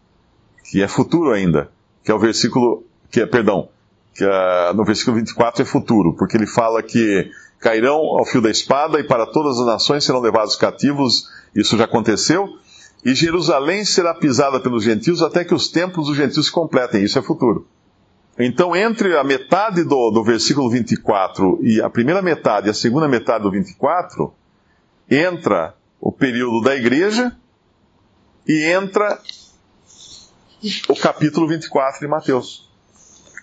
que 0.63 0.81
é 0.81 0.87
futuro 0.87 1.33
ainda, 1.33 1.69
que 2.05 2.09
é 2.09 2.13
o 2.13 2.19
versículo, 2.19 2.85
que 3.11 3.19
é, 3.19 3.25
perdão, 3.25 3.67
que 4.15 4.23
é, 4.23 4.73
no 4.73 4.85
versículo 4.85 5.17
24 5.17 5.61
é 5.61 5.65
futuro, 5.65 6.15
porque 6.15 6.37
ele 6.37 6.47
fala 6.47 6.81
que 6.81 7.29
cairão 7.59 7.97
ao 7.97 8.25
fio 8.25 8.41
da 8.41 8.49
espada 8.49 8.99
e 8.99 9.03
para 9.03 9.25
todas 9.25 9.59
as 9.59 9.65
nações 9.65 10.03
serão 10.03 10.19
levados 10.19 10.55
cativos, 10.55 11.27
isso 11.55 11.77
já 11.77 11.85
aconteceu, 11.85 12.47
e 13.03 13.15
Jerusalém 13.15 13.85
será 13.85 14.13
pisada 14.13 14.59
pelos 14.59 14.83
gentios 14.83 15.21
até 15.21 15.43
que 15.43 15.53
os 15.53 15.69
templos 15.69 16.07
dos 16.07 16.17
gentios 16.17 16.47
se 16.47 16.51
completem. 16.51 17.03
Isso 17.03 17.17
é 17.17 17.21
futuro. 17.21 17.67
Então, 18.39 18.75
entre 18.75 19.17
a 19.17 19.23
metade 19.23 19.83
do, 19.83 20.11
do 20.11 20.23
versículo 20.23 20.69
24 20.69 21.59
e 21.63 21.81
a 21.81 21.89
primeira 21.89 22.21
metade 22.21 22.67
e 22.67 22.69
a 22.69 22.73
segunda 22.73 23.07
metade 23.07 23.43
do 23.43 23.51
24, 23.51 24.33
entra 25.09 25.75
o 25.99 26.11
período 26.11 26.61
da 26.61 26.75
igreja 26.75 27.35
e 28.47 28.63
entra 28.65 29.19
o 30.87 30.95
capítulo 30.95 31.47
24 31.47 31.99
de 31.99 32.07
Mateus, 32.07 32.69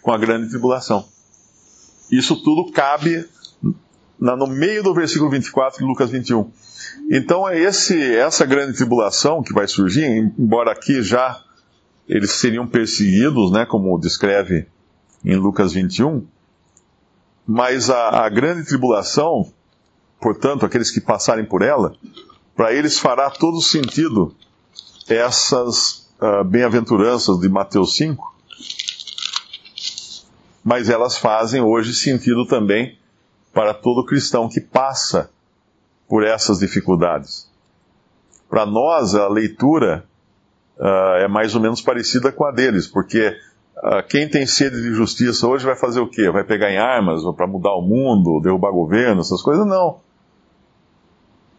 com 0.02 0.12
a 0.12 0.18
grande 0.18 0.49
tribulação. 0.49 1.09
Isso 2.11 2.37
tudo 2.42 2.71
cabe 2.71 3.28
no 4.18 4.47
meio 4.47 4.83
do 4.83 4.94
versículo 4.94 5.30
24 5.30 5.78
de 5.78 5.85
Lucas 5.85 6.11
21. 6.11 6.50
Então 7.11 7.49
é 7.49 7.59
esse, 7.59 8.14
essa 8.16 8.47
grande 8.47 8.76
tribulação 8.76 9.42
que 9.42 9.52
vai 9.52 9.66
surgir, 9.66 10.04
embora 10.04 10.73
aqui 10.73 11.02
já 11.02 11.42
eles 12.09 12.33
seriam 12.33 12.66
perseguidos, 12.66 13.50
né, 13.50 13.64
como 13.64 13.99
descreve 13.99 14.66
em 15.25 15.37
Lucas 15.37 15.73
21, 15.73 16.26
mas 17.47 17.90
a, 17.90 18.25
a 18.25 18.28
grande 18.28 18.66
tribulação, 18.66 19.50
portanto, 20.21 20.66
aqueles 20.66 20.90
que 20.90 21.00
passarem 21.00 21.44
por 21.44 21.62
ela, 21.62 21.94
para 22.54 22.73
eles 22.73 22.99
fará 22.99 23.30
todo 23.30 23.61
sentido 23.61 24.35
essas 25.09 26.11
uh, 26.21 26.44
bem-aventuranças 26.44 27.38
de 27.38 27.49
Mateus 27.49 27.97
5, 27.97 28.35
mas 30.62 30.88
elas 30.88 31.16
fazem 31.18 31.61
hoje 31.61 31.94
sentido 31.94 32.47
também 32.47 32.99
para 33.54 33.73
todo 33.73 34.04
cristão 34.04 34.49
que 34.49 34.61
passa 34.61 35.30
por 36.08 36.25
essas 36.25 36.58
dificuldades. 36.58 37.49
Para 38.50 38.66
nós, 38.66 39.14
a 39.14 39.28
leitura 39.28 40.04
uh, 40.76 41.16
é 41.18 41.28
mais 41.28 41.54
ou 41.54 41.61
menos 41.61 41.80
parecida 41.80 42.32
com 42.32 42.44
a 42.44 42.50
deles, 42.50 42.87
porque 42.87 43.28
uh, 43.76 44.06
quem 44.08 44.28
tem 44.28 44.46
sede 44.46 44.82
de 44.82 44.92
justiça 44.92 45.46
hoje 45.46 45.64
vai 45.64 45.76
fazer 45.76 46.00
o 46.00 46.08
quê? 46.08 46.30
Vai 46.30 46.44
pegar 46.44 46.70
em 46.70 46.78
armas 46.78 47.23
para 47.37 47.46
mudar 47.46 47.75
o 47.75 47.80
mundo, 47.80 48.40
derrubar 48.42 48.73
governo, 48.73 49.20
essas 49.20 49.40
coisas? 49.40 49.64
Não. 49.66 50.00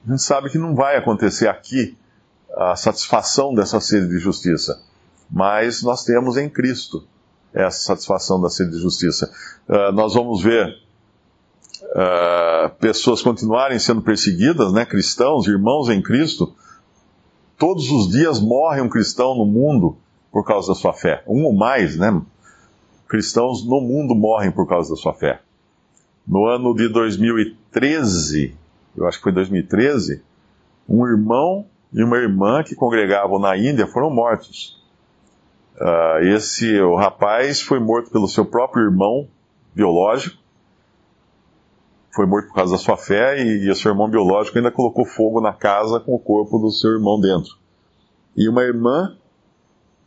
A 0.05 0.11
gente 0.11 0.21
sabe 0.21 0.49
que 0.49 0.57
não 0.57 0.75
vai 0.75 0.97
acontecer 0.97 1.47
aqui 1.47 1.97
a 2.55 2.75
satisfação 2.75 3.53
dessa 3.53 3.79
sede 3.79 4.07
de 4.07 4.20
justiça, 4.20 4.81
mas 5.31 5.81
nós 5.81 6.03
temos 6.03 6.37
em 6.37 6.50
Cristo 6.50 7.03
essa 7.53 7.79
satisfação 7.79 8.39
da 8.39 8.50
sede 8.50 8.72
de 8.72 8.79
justiça. 8.79 9.31
Uh, 9.67 9.91
nós 9.93 10.13
vamos 10.13 10.43
ver 10.43 10.84
uh, 11.96 12.70
pessoas 12.79 13.22
continuarem 13.22 13.79
sendo 13.79 14.01
perseguidas, 14.01 14.74
né, 14.74 14.86
cristãos, 14.86 15.48
irmãos 15.48 15.90
em 15.90 16.01
Cristo, 16.01 16.53
todos 17.58 17.90
os 17.90 18.10
dias 18.10 18.40
morre 18.40 18.81
um 18.81 18.90
cristão 18.90 19.36
no 19.36 19.46
mundo 19.46 19.98
por 20.31 20.46
causa 20.46 20.70
da 20.70 20.75
sua 20.75 20.94
fé. 20.94 21.24
Um 21.25 21.46
ou 21.46 21.53
mais, 21.53 21.96
né? 21.96 22.22
Cristãos 23.08 23.66
no 23.66 23.79
mundo 23.79 24.14
morrem 24.14 24.51
por 24.51 24.68
causa 24.68 24.90
da 24.90 24.96
sua 24.98 25.14
fé. 25.14 25.40
No 26.27 26.46
ano 26.46 26.74
de 26.74 26.90
2013, 26.90 28.53
eu 28.98 29.08
acho 29.08 29.18
que 29.18 29.24
foi 29.24 29.31
2013, 29.31 30.22
um 30.90 31.08
irmão 31.08 31.66
e 31.94 32.03
uma 32.03 32.18
irmã 32.18 32.64
que 32.64 32.75
congregavam 32.75 33.40
na 33.40 33.55
Índia 33.55 33.88
foram 33.88 34.10
mortos. 34.10 34.84
Uh, 35.75 36.25
esse 36.36 36.79
o 36.81 36.96
rapaz 36.96 37.62
foi 37.62 37.79
morto 37.79 38.10
pelo 38.10 38.27
seu 38.27 38.46
próprio 38.46 38.84
irmão 38.84 39.27
biológico 39.74 40.45
foi 42.15 42.25
morto 42.25 42.47
por 42.47 42.55
causa 42.55 42.71
da 42.71 42.77
sua 42.77 42.95
fé 42.95 43.37
e, 43.43 43.65
e 43.65 43.69
o 43.69 43.75
seu 43.75 43.91
irmão 43.91 44.09
biológico 44.09 44.57
ainda 44.57 44.71
colocou 44.71 45.05
fogo 45.05 45.41
na 45.41 45.51
casa 45.51 45.99
com 45.99 46.15
o 46.15 46.19
corpo 46.19 46.57
do 46.57 46.71
seu 46.71 46.91
irmão 46.91 47.19
dentro. 47.19 47.57
E 48.35 48.47
uma 48.47 48.63
irmã, 48.63 49.15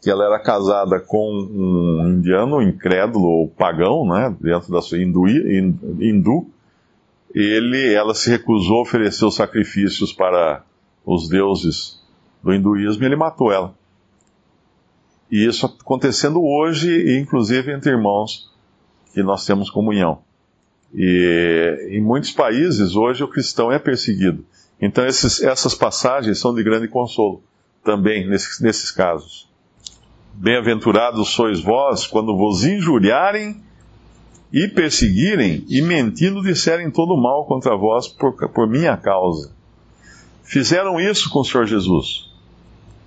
que 0.01 0.11
ela 0.11 0.25
era 0.25 0.39
casada 0.39 0.99
com 1.01 1.31
um 1.31 2.09
indiano 2.09 2.63
incrédulo 2.63 3.27
ou 3.27 3.49
pagão, 3.49 4.07
né, 4.07 4.35
dentro 4.41 4.73
da 4.73 4.81
sua 4.81 4.99
hindu, 4.99 5.29
hindu 5.29 6.47
ele, 7.35 7.93
ela 7.93 8.15
se 8.15 8.31
recusou 8.31 8.79
a 8.79 8.83
oferecer 8.83 9.25
os 9.27 9.35
sacrifícios 9.35 10.13
para 10.13 10.65
os 11.05 11.29
deuses 11.29 12.03
do 12.43 12.55
hinduísmo 12.55 13.03
e 13.03 13.07
ele 13.07 13.17
matou 13.17 13.53
ela. 13.53 13.75
E 15.31 15.47
isso 15.47 15.67
acontecendo 15.67 16.43
hoje, 16.43 17.19
inclusive 17.21 17.73
entre 17.73 17.91
irmãos 17.91 18.51
que 19.13 19.23
nós 19.23 19.45
temos 19.45 19.69
comunhão. 19.69 20.23
E 20.95 21.89
em 21.91 22.03
muitos 22.03 22.33
países 22.33 22.97
hoje 22.97 23.23
o 23.23 23.29
cristão 23.29 23.71
é 23.71 23.79
perseguido. 23.79 24.45
Então 24.81 25.05
esses, 25.07 25.43
essas 25.43 25.75
passagens 25.75 26.39
são 26.39 26.55
de 26.55 26.63
grande 26.63 26.89
consolo 26.89 27.43
também 27.85 28.29
nesses, 28.29 28.61
nesses 28.61 28.91
casos. 28.91 29.49
Bem-aventurados 30.35 31.31
sois 31.31 31.61
vós 31.61 32.07
quando 32.07 32.37
vos 32.37 32.65
injuriarem 32.65 33.63
e 34.53 34.69
perseguirem 34.69 35.65
e 35.69 35.83
mentindo 35.83 36.43
disserem 36.43 36.91
todo 36.91 37.17
mal 37.17 37.45
contra 37.45 37.77
vós 37.77 38.09
por, 38.09 38.35
por 38.51 38.69
minha 38.69 38.97
causa. 38.97 39.53
Fizeram 40.43 40.99
isso 40.99 41.29
com 41.29 41.41
o 41.41 41.45
Senhor 41.45 41.67
Jesus. 41.67 42.31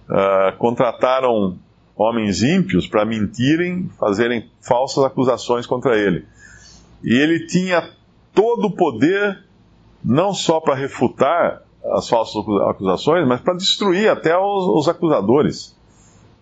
Uh, 0.07 0.55
contrataram 0.57 1.57
homens 1.95 2.43
ímpios 2.43 2.87
para 2.87 3.05
mentirem, 3.05 3.89
fazerem 3.99 4.49
falsas 4.59 5.03
acusações 5.03 5.65
contra 5.65 5.97
ele. 5.97 6.25
E 7.03 7.13
ele 7.13 7.45
tinha 7.45 7.89
todo 8.33 8.67
o 8.67 8.75
poder, 8.75 9.43
não 10.03 10.33
só 10.33 10.59
para 10.59 10.75
refutar 10.75 11.63
as 11.95 12.07
falsas 12.07 12.43
acusações, 12.69 13.27
mas 13.27 13.41
para 13.41 13.55
destruir 13.55 14.09
até 14.09 14.37
os, 14.37 14.65
os 14.65 14.87
acusadores. 14.87 15.75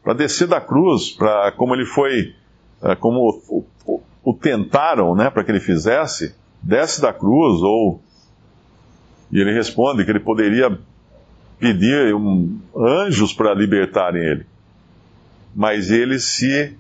Para 0.04 0.14
descer 0.14 0.48
da 0.48 0.60
cruz, 0.60 1.12
para 1.12 1.52
como 1.54 1.74
ele 1.74 1.86
foi, 1.86 2.34
é, 2.82 2.96
como 2.96 3.42
o, 3.50 3.66
o, 3.86 4.02
o 4.24 4.34
tentaram, 4.34 5.16
né, 5.16 5.30
para 5.30 5.44
que 5.44 5.52
ele 5.52 5.60
fizesse, 5.60 6.36
desce 6.62 7.02
da 7.02 7.14
cruz, 7.14 7.62
ou. 7.62 8.02
E 9.32 9.40
ele 9.40 9.54
responde 9.54 10.04
que 10.04 10.12
ele 10.12 10.20
poderia 10.20 10.78
pedir 11.60 12.16
um, 12.16 12.60
anjos 12.76 13.34
para 13.34 13.54
libertarem 13.54 14.24
ele. 14.24 14.46
Mas 15.56 15.92
ele 15.92 16.20
se, 16.20 16.76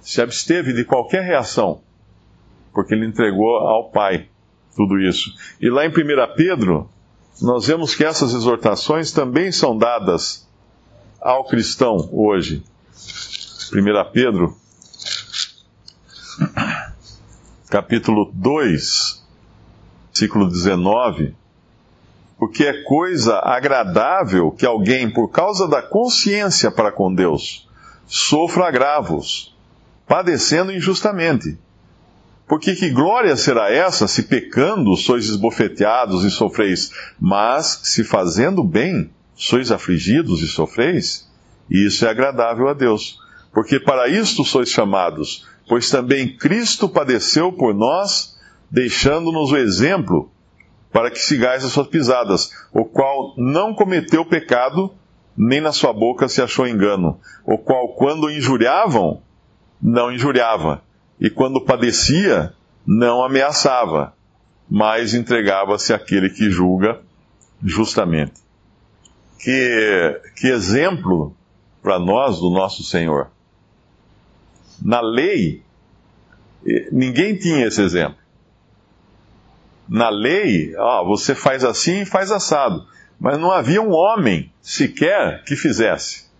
se 0.00 0.20
absteve 0.20 0.72
de 0.72 0.84
qualquer 0.84 1.22
reação 1.22 1.80
porque 2.72 2.94
ele 2.94 3.06
entregou 3.06 3.56
ao 3.56 3.90
Pai 3.90 4.28
tudo 4.74 4.98
isso. 4.98 5.30
E 5.60 5.68
lá 5.68 5.84
em 5.84 5.90
1 5.90 5.92
Pedro, 6.36 6.88
nós 7.40 7.66
vemos 7.66 7.94
que 7.94 8.04
essas 8.04 8.34
exortações 8.34 9.12
também 9.12 9.52
são 9.52 9.76
dadas 9.76 10.48
ao 11.20 11.44
cristão 11.44 12.08
hoje. 12.12 12.62
1 13.72 14.12
Pedro, 14.12 14.56
capítulo 17.68 18.30
2, 18.34 19.24
versículo 20.08 20.48
19. 20.48 21.34
Porque 22.38 22.64
é 22.64 22.82
coisa 22.82 23.38
agradável 23.38 24.50
que 24.50 24.66
alguém, 24.66 25.08
por 25.10 25.28
causa 25.28 25.68
da 25.68 25.80
consciência 25.80 26.70
para 26.70 26.90
com 26.90 27.14
Deus, 27.14 27.68
sofra 28.06 28.66
agravos, 28.66 29.56
padecendo 30.06 30.72
injustamente. 30.72 31.56
Porque 32.52 32.74
que 32.74 32.90
glória 32.90 33.34
será 33.34 33.72
essa 33.72 34.06
se 34.06 34.24
pecando 34.24 34.94
sois 34.94 35.24
esbofeteados 35.24 36.22
e 36.22 36.30
sofreis, 36.30 36.92
mas 37.18 37.80
se 37.84 38.04
fazendo 38.04 38.62
bem 38.62 39.10
sois 39.34 39.72
afligidos 39.72 40.42
e 40.42 40.46
sofreis? 40.46 41.26
E 41.70 41.86
isso 41.86 42.04
é 42.04 42.10
agradável 42.10 42.68
a 42.68 42.74
Deus. 42.74 43.18
Porque 43.54 43.80
para 43.80 44.06
isto 44.06 44.44
sois 44.44 44.68
chamados, 44.68 45.48
pois 45.66 45.88
também 45.88 46.36
Cristo 46.36 46.90
padeceu 46.90 47.54
por 47.54 47.72
nós, 47.72 48.38
deixando-nos 48.70 49.50
o 49.50 49.56
exemplo 49.56 50.30
para 50.92 51.10
que 51.10 51.20
sigais 51.20 51.64
as 51.64 51.72
suas 51.72 51.86
pisadas, 51.86 52.50
o 52.70 52.84
qual 52.84 53.32
não 53.38 53.72
cometeu 53.72 54.26
pecado, 54.26 54.92
nem 55.34 55.62
na 55.62 55.72
sua 55.72 55.94
boca 55.94 56.28
se 56.28 56.42
achou 56.42 56.68
engano, 56.68 57.18
o 57.46 57.56
qual, 57.56 57.94
quando 57.94 58.28
injuriavam, 58.28 59.22
não 59.80 60.12
injuriava, 60.12 60.82
e 61.22 61.30
quando 61.30 61.60
padecia, 61.60 62.52
não 62.84 63.22
ameaçava, 63.22 64.12
mas 64.68 65.14
entregava-se 65.14 65.94
àquele 65.94 66.28
que 66.28 66.50
julga 66.50 67.00
justamente. 67.62 68.42
Que, 69.38 70.20
que 70.34 70.48
exemplo 70.48 71.32
para 71.80 72.00
nós 72.00 72.40
do 72.40 72.50
nosso 72.50 72.82
Senhor. 72.82 73.30
Na 74.84 75.00
lei, 75.00 75.62
eh, 76.66 76.88
ninguém 76.90 77.36
tinha 77.36 77.68
esse 77.68 77.80
exemplo. 77.80 78.18
Na 79.88 80.08
lei, 80.08 80.74
ó, 80.76 81.04
você 81.04 81.36
faz 81.36 81.62
assim 81.62 82.00
e 82.00 82.06
faz 82.06 82.32
assado. 82.32 82.84
Mas 83.20 83.38
não 83.38 83.52
havia 83.52 83.80
um 83.80 83.92
homem 83.92 84.52
sequer 84.60 85.44
que 85.44 85.54
fizesse. 85.54 86.31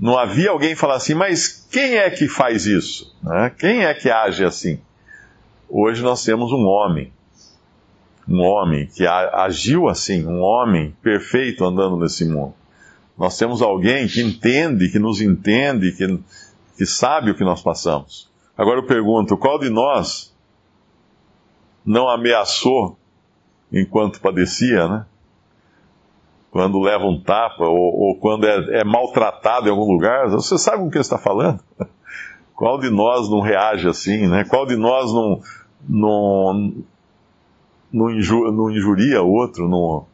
Não 0.00 0.18
havia 0.18 0.50
alguém 0.50 0.74
falar 0.74 0.94
assim, 0.94 1.12
mas 1.12 1.68
quem 1.70 1.98
é 1.98 2.08
que 2.08 2.26
faz 2.26 2.64
isso? 2.64 3.14
Né? 3.22 3.50
Quem 3.50 3.84
é 3.84 3.92
que 3.92 4.08
age 4.08 4.42
assim? 4.42 4.80
Hoje 5.68 6.02
nós 6.02 6.24
temos 6.24 6.50
um 6.52 6.64
homem. 6.64 7.12
Um 8.26 8.40
homem 8.40 8.86
que 8.86 9.06
agiu 9.06 9.88
assim, 9.88 10.26
um 10.26 10.40
homem 10.40 10.96
perfeito 11.02 11.64
andando 11.64 11.98
nesse 11.98 12.24
mundo. 12.24 12.54
Nós 13.18 13.36
temos 13.36 13.60
alguém 13.60 14.08
que 14.08 14.22
entende, 14.22 14.88
que 14.88 14.98
nos 14.98 15.20
entende, 15.20 15.92
que, 15.92 16.18
que 16.78 16.86
sabe 16.86 17.30
o 17.30 17.34
que 17.34 17.44
nós 17.44 17.60
passamos. 17.60 18.30
Agora 18.56 18.78
eu 18.78 18.86
pergunto: 18.86 19.36
qual 19.36 19.58
de 19.58 19.68
nós 19.68 20.34
não 21.84 22.08
ameaçou 22.08 22.98
enquanto 23.70 24.20
padecia, 24.20 24.88
né? 24.88 25.06
Quando 26.50 26.80
leva 26.80 27.04
um 27.04 27.20
tapa 27.20 27.64
ou, 27.64 27.76
ou 27.76 28.16
quando 28.16 28.46
é, 28.46 28.80
é, 28.80 28.84
maltratado 28.84 29.68
em 29.68 29.70
algum 29.70 29.92
lugar, 29.92 30.28
você 30.28 30.58
sabe 30.58 30.78
com 30.78 30.88
o 30.88 30.90
que 30.90 30.98
está 30.98 31.16
falando? 31.16 31.60
Qual 32.54 32.78
de 32.78 32.90
nós 32.90 33.30
não 33.30 33.40
reage 33.40 33.88
assim, 33.88 34.26
né? 34.26 34.44
Qual 34.44 34.66
de 34.66 34.76
nós 34.76 35.12
não, 35.14 35.40
não, 35.88 36.74
não, 37.90 38.10
inju, 38.10 38.52
não 38.52 38.70
injuria 38.70 39.22
outro, 39.22 39.68
não, 39.68 40.06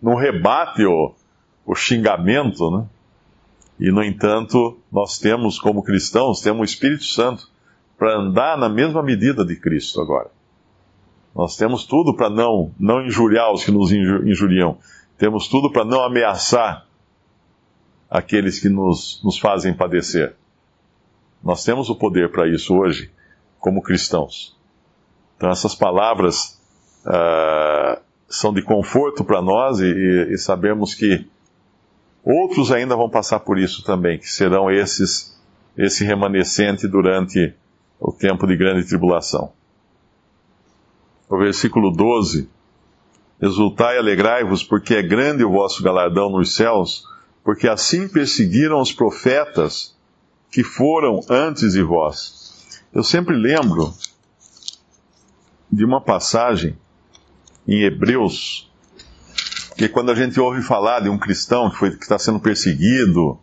não 0.00 0.14
rebate 0.14 0.86
o, 0.86 1.12
o 1.66 1.74
xingamento, 1.74 2.70
né? 2.70 2.86
E, 3.78 3.90
no 3.90 4.02
entanto, 4.02 4.78
nós 4.90 5.18
temos, 5.18 5.58
como 5.58 5.82
cristãos, 5.82 6.40
temos 6.40 6.60
o 6.62 6.64
Espírito 6.64 7.04
Santo 7.04 7.50
para 7.98 8.18
andar 8.18 8.56
na 8.56 8.68
mesma 8.68 9.02
medida 9.02 9.44
de 9.44 9.56
Cristo 9.56 10.00
agora. 10.00 10.30
Nós 11.34 11.56
temos 11.56 11.84
tudo 11.84 12.14
para 12.14 12.30
não, 12.30 12.70
não 12.80 13.04
injuriar 13.04 13.52
os 13.52 13.62
que 13.62 13.70
nos 13.70 13.92
injuriam. 13.92 14.78
Temos 15.18 15.48
tudo 15.48 15.70
para 15.70 15.84
não 15.84 16.02
ameaçar 16.02 16.86
aqueles 18.10 18.60
que 18.60 18.68
nos, 18.68 19.20
nos 19.24 19.38
fazem 19.38 19.74
padecer. 19.74 20.36
Nós 21.42 21.64
temos 21.64 21.88
o 21.88 21.96
poder 21.96 22.30
para 22.30 22.48
isso 22.48 22.76
hoje, 22.76 23.10
como 23.58 23.82
cristãos. 23.82 24.56
Então, 25.36 25.50
essas 25.50 25.74
palavras 25.74 26.60
uh, 27.04 28.00
são 28.28 28.52
de 28.52 28.62
conforto 28.62 29.24
para 29.24 29.42
nós 29.42 29.80
e, 29.80 29.86
e, 29.86 30.34
e 30.34 30.38
sabemos 30.38 30.94
que 30.94 31.26
Outros 32.26 32.72
ainda 32.72 32.96
vão 32.96 33.08
passar 33.08 33.38
por 33.38 33.56
isso 33.56 33.84
também, 33.84 34.18
que 34.18 34.28
serão 34.28 34.68
esses, 34.68 35.40
esse 35.78 36.04
remanescente 36.04 36.88
durante 36.88 37.54
o 38.00 38.10
tempo 38.10 38.48
de 38.48 38.56
grande 38.56 38.84
tribulação. 38.84 39.52
O 41.28 41.38
versículo 41.38 41.92
12: 41.92 42.48
Exultai 43.40 43.96
e 43.96 43.98
alegrai-vos, 43.98 44.62
porque 44.62 44.94
é 44.94 45.02
grande 45.02 45.44
o 45.44 45.50
vosso 45.50 45.82
galardão 45.82 46.30
nos 46.30 46.54
céus, 46.54 47.04
porque 47.44 47.68
assim 47.68 48.08
perseguiram 48.08 48.80
os 48.80 48.92
profetas 48.92 49.94
que 50.50 50.64
foram 50.64 51.20
antes 51.28 51.72
de 51.72 51.82
vós. 51.82 52.80
Eu 52.94 53.02
sempre 53.02 53.36
lembro 53.36 53.92
de 55.70 55.84
uma 55.84 56.00
passagem 56.00 56.76
em 57.68 57.82
Hebreus, 57.82 58.70
porque 59.68 59.88
quando 59.88 60.10
a 60.10 60.14
gente 60.14 60.40
ouve 60.40 60.62
falar 60.62 61.00
de 61.00 61.10
um 61.10 61.18
cristão 61.18 61.70
que 61.70 61.86
está 61.86 62.18
sendo 62.18 62.40
perseguido, 62.40 63.38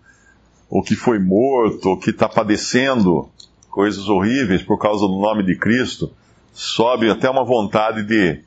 ou 0.68 0.82
que 0.82 0.96
foi 0.96 1.20
morto, 1.20 1.90
ou 1.90 2.00
que 2.00 2.10
está 2.10 2.28
padecendo 2.28 3.30
coisas 3.70 4.10
horríveis 4.10 4.64
por 4.64 4.80
causa 4.80 5.06
do 5.06 5.20
nome 5.20 5.44
de 5.44 5.56
Cristo, 5.56 6.12
sobe 6.52 7.12
até 7.12 7.30
uma 7.30 7.46
vontade 7.46 8.02
de, 8.04 8.42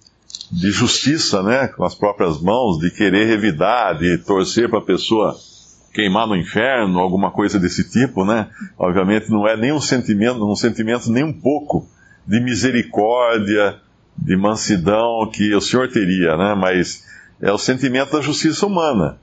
de 0.51 0.71
justiça, 0.71 1.43
né, 1.43 1.69
com 1.69 1.85
as 1.85 1.95
próprias 1.95 2.41
mãos, 2.41 2.79
de 2.79 2.91
querer 2.91 3.27
revidar, 3.27 3.99
de 3.99 4.19
torcer 4.19 4.69
para 4.69 4.79
a 4.79 4.85
pessoa 4.85 5.37
queimar 5.93 6.27
no 6.27 6.37
inferno, 6.37 7.01
alguma 7.01 7.31
coisa 7.31 7.59
desse 7.59 7.89
tipo, 7.89 8.25
né? 8.25 8.49
Obviamente 8.79 9.31
não 9.31 9.49
é 9.49 9.57
nem 9.57 9.73
um 9.73 9.81
sentimento, 9.81 10.45
um 10.45 10.55
sentimento 10.55 11.11
nem 11.11 11.25
um 11.25 11.33
pouco 11.33 11.89
de 12.27 12.39
misericórdia, 12.39 13.81
de 14.17 14.37
mansidão 14.37 15.31
que 15.33 15.55
o 15.55 15.61
Senhor 15.61 15.89
teria, 15.89 16.37
né? 16.37 16.55
Mas 16.55 17.05
é 17.41 17.51
o 17.51 17.59
sentimento 17.59 18.13
da 18.13 18.21
justiça 18.21 18.67
humana. 18.67 19.19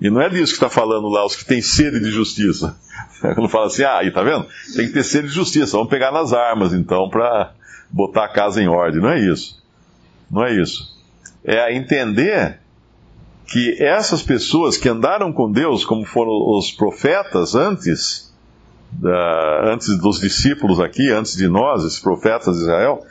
E 0.00 0.10
não 0.10 0.20
é 0.20 0.28
disso 0.28 0.52
que 0.52 0.64
está 0.64 0.68
falando 0.68 1.08
lá, 1.08 1.24
os 1.24 1.36
que 1.36 1.44
têm 1.44 1.60
sede 1.60 2.00
de 2.00 2.10
justiça. 2.10 2.76
Quando 3.34 3.48
fala 3.48 3.66
assim, 3.66 3.84
ah, 3.84 3.98
aí 3.98 4.10
tá 4.10 4.22
vendo? 4.22 4.46
Tem 4.74 4.86
que 4.86 4.92
ter 4.92 5.04
sede 5.04 5.28
de 5.28 5.34
justiça, 5.34 5.76
vamos 5.76 5.90
pegar 5.90 6.12
nas 6.12 6.32
armas 6.32 6.72
então 6.72 7.08
para 7.08 7.52
botar 7.90 8.24
a 8.24 8.32
casa 8.32 8.62
em 8.62 8.68
ordem. 8.68 9.00
Não 9.00 9.10
é 9.10 9.20
isso. 9.20 9.57
Não 10.30 10.44
é 10.44 10.54
isso. 10.54 10.96
É 11.44 11.74
entender 11.74 12.60
que 13.46 13.82
essas 13.82 14.22
pessoas 14.22 14.76
que 14.76 14.88
andaram 14.88 15.32
com 15.32 15.50
Deus, 15.50 15.84
como 15.84 16.04
foram 16.04 16.32
os 16.56 16.70
profetas 16.70 17.54
antes, 17.54 18.34
da, 18.92 19.72
antes 19.72 19.98
dos 19.98 20.20
discípulos 20.20 20.80
aqui, 20.80 21.10
antes 21.10 21.34
de 21.36 21.48
nós, 21.48 21.84
esses 21.84 21.98
profetas 21.98 22.56
de 22.56 22.62
Israel, 22.62 23.02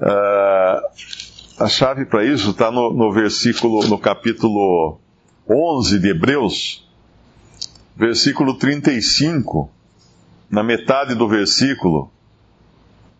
uh, 0.00 1.62
a 1.62 1.68
chave 1.68 2.04
para 2.06 2.24
isso 2.24 2.50
está 2.50 2.70
no, 2.70 2.92
no 2.92 3.12
versículo, 3.12 3.86
no 3.88 3.98
capítulo 3.98 5.00
11 5.48 5.98
de 5.98 6.10
Hebreus, 6.10 6.88
versículo 7.96 8.54
35, 8.54 9.68
na 10.48 10.62
metade 10.62 11.16
do 11.16 11.26
versículo, 11.26 12.12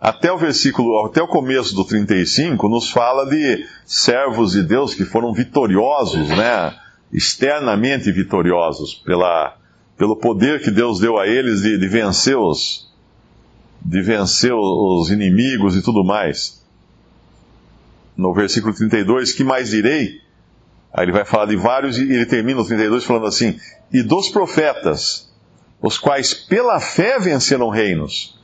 até 0.01 0.33
o 0.33 0.39
versículo, 0.39 1.05
até 1.07 1.23
o 1.23 1.29
começo 1.29 1.75
do 1.75 1.85
35, 1.85 2.69
nos 2.69 2.91
fala 2.91 3.29
de 3.29 3.67
servos 3.85 4.53
de 4.53 4.63
Deus 4.63 4.95
que 4.95 5.05
foram 5.05 5.33
vitoriosos, 5.33 6.29
né? 6.29 6.75
Externamente 7.13 8.13
vitoriosos, 8.13 8.95
pela, 8.95 9.57
pelo 9.97 10.17
poder 10.17 10.63
que 10.63 10.71
Deus 10.71 11.01
deu 11.01 11.19
a 11.19 11.27
eles 11.27 11.63
de, 11.63 11.79
de 11.79 11.89
vencer 11.89 12.37
os, 12.37 12.93
de 13.81 14.01
vencer 14.03 14.53
os 14.53 15.11
inimigos 15.11 15.75
e 15.75 15.83
tudo 15.83 16.05
mais 16.05 16.59
no 18.19 18.35
versículo 18.35 18.75
32, 18.75 19.33
que 19.33 19.45
mais 19.45 19.71
direi? 19.71 20.21
Aí 20.93 21.05
ele 21.05 21.13
vai 21.13 21.25
falar 21.25 21.47
de 21.47 21.55
vários 21.55 21.97
e 21.97 22.03
ele 22.03 22.27
termina 22.27 22.61
o 22.61 22.65
32 22.65 23.05
falando 23.05 23.27
assim: 23.27 23.59
E 23.93 24.03
dos 24.03 24.29
profetas, 24.29 25.33
os 25.81 25.97
quais 25.97 26.35
pela 26.35 26.81
fé 26.81 27.21
venceram 27.21 27.69
reinos, 27.69 28.37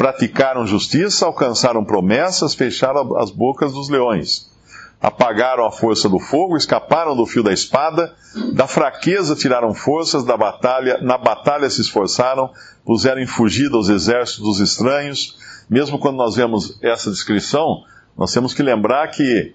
praticaram 0.00 0.66
justiça, 0.66 1.26
alcançaram 1.26 1.84
promessas, 1.84 2.54
fecharam 2.54 3.18
as 3.18 3.30
bocas 3.30 3.70
dos 3.74 3.90
leões, 3.90 4.50
apagaram 4.98 5.66
a 5.66 5.70
força 5.70 6.08
do 6.08 6.18
fogo, 6.18 6.56
escaparam 6.56 7.14
do 7.14 7.26
fio 7.26 7.42
da 7.42 7.52
espada, 7.52 8.14
da 8.54 8.66
fraqueza 8.66 9.36
tiraram 9.36 9.74
forças, 9.74 10.24
da 10.24 10.38
batalha, 10.38 11.02
na 11.02 11.18
batalha 11.18 11.68
se 11.68 11.82
esforçaram, 11.82 12.48
puseram 12.82 13.20
em 13.20 13.26
fugida 13.26 13.76
os 13.76 13.90
exércitos 13.90 14.42
dos 14.42 14.60
estranhos. 14.60 15.36
Mesmo 15.68 15.98
quando 15.98 16.16
nós 16.16 16.34
vemos 16.34 16.78
essa 16.82 17.10
descrição, 17.10 17.82
nós 18.16 18.32
temos 18.32 18.54
que 18.54 18.62
lembrar 18.62 19.06
que, 19.08 19.54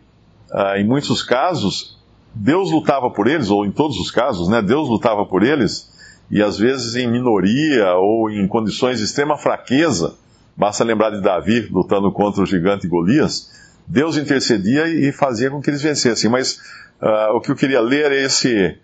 ah, 0.51 0.77
em 0.77 0.86
muitos 0.86 1.23
casos, 1.23 1.97
Deus 2.36 2.69
lutava 2.69 3.10
por 3.10 3.25
eles, 3.25 3.49
ou 3.49 3.65
em 3.65 3.71
todos 3.71 3.97
os 3.97 4.12
casos, 4.12 4.47
né, 4.47 4.62
Deus 4.62 4.88
lutava 4.89 5.25
por 5.25 5.41
eles, 5.41 5.91
e 6.29 6.39
às 6.39 6.55
vezes 6.55 6.93
em 6.93 7.12
minoria 7.12 7.95
ou 7.95 8.29
em 8.29 8.47
condições 8.47 8.99
de 8.99 9.05
extrema 9.05 9.39
fraqueza. 9.39 10.23
Basta 10.55 10.83
lembrar 10.83 11.09
de 11.09 11.21
Davi 11.21 11.67
lutando 11.71 12.11
contra 12.11 12.41
o 12.41 12.45
gigante 12.45 12.87
Golias. 12.87 13.51
Deus 13.85 14.17
intercedia 14.17 14.87
e 14.87 15.11
fazia 15.11 15.51
com 15.51 15.61
que 15.61 15.69
eles 15.69 15.81
vencessem. 15.81 16.29
Mas 16.29 16.59
uh, 17.01 17.35
o 17.35 17.41
que 17.41 17.51
eu 17.51 17.55
queria 17.55 17.81
ler 17.81 18.11
é 18.11 18.23
esse, 18.23 18.77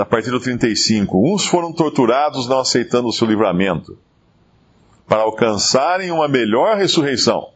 a 0.00 0.04
partir 0.04 0.30
do 0.30 0.40
35. 0.40 1.32
Uns 1.32 1.46
foram 1.46 1.72
torturados 1.72 2.48
não 2.48 2.60
aceitando 2.60 3.08
o 3.08 3.12
seu 3.12 3.26
livramento, 3.26 3.98
para 5.06 5.22
alcançarem 5.22 6.10
uma 6.10 6.26
melhor 6.26 6.76
ressurreição. 6.76 7.50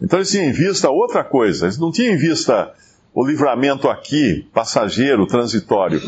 Então 0.00 0.18
eles 0.18 0.30
tinham 0.30 0.46
em 0.46 0.52
vista 0.52 0.90
outra 0.90 1.24
coisa, 1.24 1.66
eles 1.66 1.78
não 1.78 1.90
tinham 1.90 2.14
em 2.14 2.18
vista 2.18 2.72
o 3.14 3.26
livramento 3.26 3.88
aqui, 3.88 4.46
passageiro, 4.52 5.26
transitório, 5.26 6.02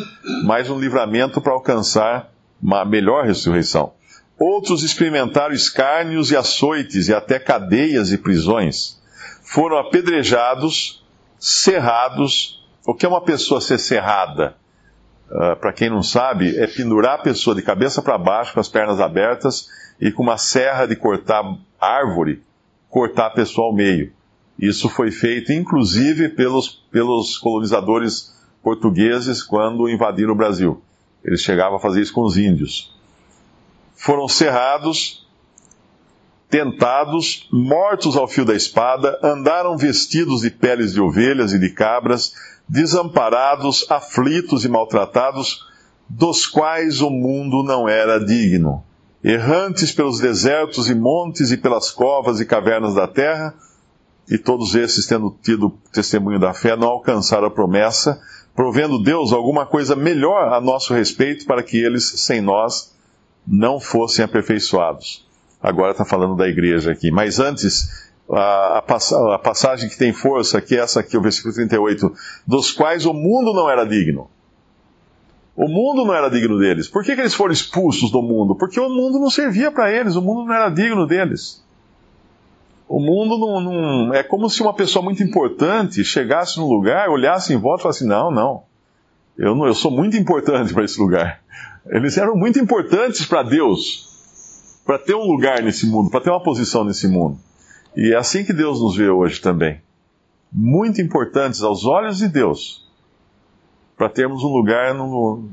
mas 0.44 0.68
um 0.68 0.78
livramento 0.78 1.40
para 1.40 1.54
alcançar 1.54 2.30
uma 2.62 2.84
melhor 2.84 3.24
ressurreição. 3.24 3.94
Outros 4.38 4.85
experimentaram 4.85 5.53
escárnios 5.53 6.31
e 6.31 6.37
açoites 6.37 7.09
e 7.09 7.14
até 7.14 7.38
cadeias 7.38 8.12
e 8.12 8.18
prisões. 8.18 9.01
Foram 9.42 9.79
apedrejados, 9.79 11.05
serrados. 11.38 12.64
O 12.87 12.94
que 12.94 13.05
é 13.05 13.09
uma 13.09 13.20
pessoa 13.20 13.61
ser 13.61 13.79
serrada? 13.79 14.57
Uh, 15.29 15.57
para 15.57 15.72
quem 15.72 15.90
não 15.90 16.03
sabe, 16.03 16.57
é 16.57 16.66
pendurar 16.66 17.16
a 17.16 17.22
pessoa 17.22 17.55
de 17.55 17.62
cabeça 17.62 18.01
para 18.01 18.16
baixo, 18.16 18.55
com 18.55 18.61
as 18.61 18.68
pernas 18.68 19.01
abertas, 19.01 19.68
e 20.01 20.12
com 20.12 20.22
uma 20.22 20.38
serra 20.38 20.87
de 20.87 20.94
cortar 20.94 21.42
árvore, 21.81 22.42
cortar 22.88 23.27
a 23.27 23.31
pessoa 23.31 23.66
ao 23.66 23.74
meio. 23.74 24.12
Isso 24.59 24.88
foi 24.88 25.11
feito, 25.11 25.53
inclusive, 25.53 26.29
pelos, 26.29 26.68
pelos 26.90 27.37
colonizadores 27.38 28.35
portugueses 28.62 29.42
quando 29.42 29.88
invadiram 29.88 30.33
o 30.33 30.37
Brasil. 30.37 30.83
Eles 31.24 31.42
chegavam 31.42 31.77
a 31.77 31.81
fazer 31.81 32.01
isso 32.01 32.12
com 32.12 32.22
os 32.22 32.37
índios. 32.37 32.97
Foram 33.98 34.28
cerrados, 34.28 35.26
tentados, 36.48 37.48
mortos 37.52 38.16
ao 38.16 38.28
fio 38.28 38.44
da 38.44 38.54
espada, 38.54 39.18
andaram 39.20 39.76
vestidos 39.76 40.42
de 40.42 40.50
peles 40.50 40.92
de 40.92 41.00
ovelhas 41.00 41.52
e 41.52 41.58
de 41.58 41.68
cabras, 41.70 42.32
desamparados, 42.68 43.84
aflitos 43.90 44.64
e 44.64 44.68
maltratados, 44.68 45.66
dos 46.08 46.46
quais 46.46 47.00
o 47.00 47.11
mundo 47.11 47.64
não 47.64 47.88
era 47.88 48.24
digno. 48.24 48.84
Errantes 49.22 49.90
pelos 49.90 50.20
desertos 50.20 50.88
e 50.88 50.94
montes 50.94 51.50
e 51.50 51.56
pelas 51.56 51.90
covas 51.90 52.38
e 52.40 52.46
cavernas 52.46 52.94
da 52.94 53.08
terra, 53.08 53.52
e 54.30 54.38
todos 54.38 54.76
esses, 54.76 55.08
tendo 55.08 55.37
tido 55.42 55.76
testemunho 55.92 56.38
da 56.38 56.54
fé, 56.54 56.76
não 56.76 56.87
alcançaram 56.87 57.48
a 57.48 57.50
promessa, 57.50 58.22
provendo 58.54 59.02
Deus 59.02 59.32
alguma 59.32 59.66
coisa 59.66 59.96
melhor 59.96 60.52
a 60.52 60.61
nosso 60.61 60.94
respeito 60.94 61.44
para 61.46 61.64
que 61.64 61.76
eles, 61.76 62.04
sem 62.20 62.40
nós, 62.40 62.96
não 63.50 63.80
fossem 63.80 64.24
aperfeiçoados. 64.24 65.26
Agora 65.61 65.92
está 65.92 66.04
falando 66.04 66.37
da 66.37 66.46
igreja 66.46 66.92
aqui. 66.92 67.11
Mas 67.11 67.40
antes, 67.40 68.11
a, 68.30 68.78
a, 68.78 69.38
passagem 69.38 69.88
que 69.88 69.96
tem 69.96 70.12
força, 70.12 70.61
que 70.61 70.76
é 70.76 70.80
essa 70.80 71.00
aqui, 71.00 71.16
o 71.16 71.22
versículo 71.22 71.54
38, 71.54 72.12
dos 72.46 72.70
quais 72.70 73.06
o 73.06 73.14
mundo 73.14 73.52
não 73.54 73.68
era 73.68 73.84
digno. 73.84 74.28
O 75.56 75.66
mundo 75.66 76.04
não 76.04 76.14
era 76.14 76.28
digno 76.28 76.58
deles. 76.58 76.87
Por 76.88 77.02
que, 77.02 77.14
que 77.14 77.20
eles 77.20 77.34
foram 77.34 77.52
expulsos 77.52 78.12
do 78.12 78.22
mundo? 78.22 78.54
Porque 78.54 78.78
o 78.78 78.88
mundo 78.88 79.18
não 79.18 79.30
servia 79.30 79.72
para 79.72 79.90
eles, 79.90 80.14
o 80.14 80.22
mundo 80.22 80.44
não 80.44 80.54
era 80.54 80.68
digno 80.68 81.06
deles. 81.06 81.64
O 82.88 83.00
mundo 83.00 83.37
não, 83.37 83.61
não, 83.61 84.14
É 84.14 84.22
como 84.22 84.48
se 84.48 84.62
uma 84.62 84.72
pessoa 84.72 85.04
muito 85.04 85.22
importante 85.22 86.04
chegasse 86.04 86.58
num 86.58 86.66
lugar, 86.66 87.08
olhasse 87.08 87.52
em 87.52 87.56
volta 87.56 87.80
e 87.80 87.82
falasse: 87.82 88.06
não, 88.06 88.30
não. 88.30 88.62
Eu, 89.37 89.54
não, 89.54 89.66
eu 89.66 89.74
sou 89.74 89.90
muito 89.90 90.16
importante 90.16 90.72
para 90.72 90.84
esse 90.84 91.00
lugar. 91.00 91.40
Eles 91.86 92.16
eram 92.16 92.36
muito 92.36 92.58
importantes 92.58 93.24
para 93.24 93.42
Deus, 93.42 94.82
para 94.84 94.98
ter 94.98 95.14
um 95.14 95.24
lugar 95.24 95.62
nesse 95.62 95.86
mundo, 95.86 96.10
para 96.10 96.20
ter 96.20 96.30
uma 96.30 96.42
posição 96.42 96.84
nesse 96.84 97.08
mundo. 97.08 97.38
E 97.96 98.12
é 98.12 98.16
assim 98.16 98.44
que 98.44 98.52
Deus 98.52 98.80
nos 98.80 98.96
vê 98.96 99.08
hoje 99.08 99.40
também. 99.40 99.80
Muito 100.52 101.00
importantes 101.00 101.62
aos 101.62 101.84
olhos 101.84 102.18
de 102.18 102.28
Deus, 102.28 102.86
para 103.96 104.08
termos 104.08 104.42
um 104.44 104.48
lugar 104.48 104.94
no, 104.94 105.48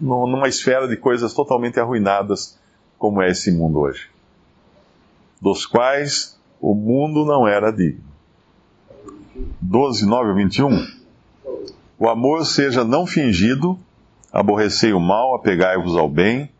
no, 0.00 0.26
numa 0.26 0.48
esfera 0.48 0.86
de 0.86 0.96
coisas 0.96 1.32
totalmente 1.32 1.80
arruinadas, 1.80 2.58
como 2.98 3.22
é 3.22 3.30
esse 3.30 3.50
mundo 3.50 3.80
hoje, 3.80 4.08
dos 5.40 5.64
quais 5.64 6.38
o 6.60 6.74
mundo 6.74 7.24
não 7.24 7.48
era 7.48 7.70
digno. 7.70 8.04
12, 9.60 10.06
9 10.06 10.34
21. 10.34 10.86
O 11.98 12.08
amor 12.08 12.44
seja 12.44 12.84
não 12.84 13.06
fingido, 13.06 13.78
aborrecei 14.32 14.92
o 14.92 15.00
mal, 15.00 15.34
apegai-vos 15.34 15.96
ao 15.96 16.08
bem, 16.08 16.50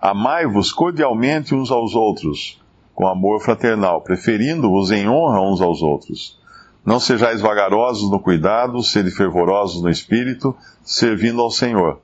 amai-vos 0.00 0.72
cordialmente 0.72 1.54
uns 1.54 1.70
aos 1.70 1.94
outros, 1.94 2.60
com 2.94 3.06
amor 3.06 3.40
fraternal, 3.40 4.00
preferindo-vos 4.00 4.90
em 4.90 5.08
honra 5.08 5.40
uns 5.40 5.60
aos 5.60 5.82
outros. 5.82 6.38
Não 6.84 6.98
sejais 6.98 7.40
vagarosos 7.40 8.10
no 8.10 8.20
cuidado, 8.20 8.82
sede 8.82 9.10
fervorosos 9.10 9.82
no 9.82 9.90
espírito, 9.90 10.56
servindo 10.82 11.42
ao 11.42 11.50
Senhor. 11.50 12.00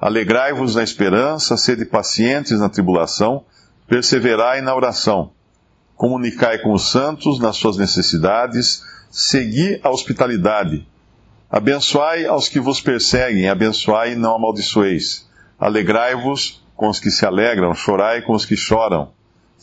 Alegrai-vos 0.00 0.74
na 0.74 0.82
esperança, 0.82 1.56
sede 1.56 1.84
pacientes 1.84 2.58
na 2.58 2.68
tribulação, 2.68 3.44
perseverai 3.86 4.60
na 4.60 4.74
oração. 4.74 5.30
Comunicai 5.96 6.58
com 6.58 6.72
os 6.72 6.90
santos 6.90 7.38
nas 7.38 7.56
suas 7.56 7.76
necessidades, 7.76 8.82
segui 9.10 9.78
a 9.82 9.90
hospitalidade. 9.90 10.86
Abençoai 11.52 12.24
aos 12.24 12.48
que 12.48 12.58
vos 12.58 12.80
perseguem, 12.80 13.48
abençoai 13.48 14.14
e 14.14 14.16
não 14.16 14.36
amaldiçoeis. 14.36 15.28
Alegrai-vos 15.60 16.64
com 16.74 16.88
os 16.88 16.98
que 16.98 17.10
se 17.10 17.26
alegram, 17.26 17.74
chorai 17.74 18.22
com 18.22 18.32
os 18.32 18.46
que 18.46 18.56
choram 18.56 19.12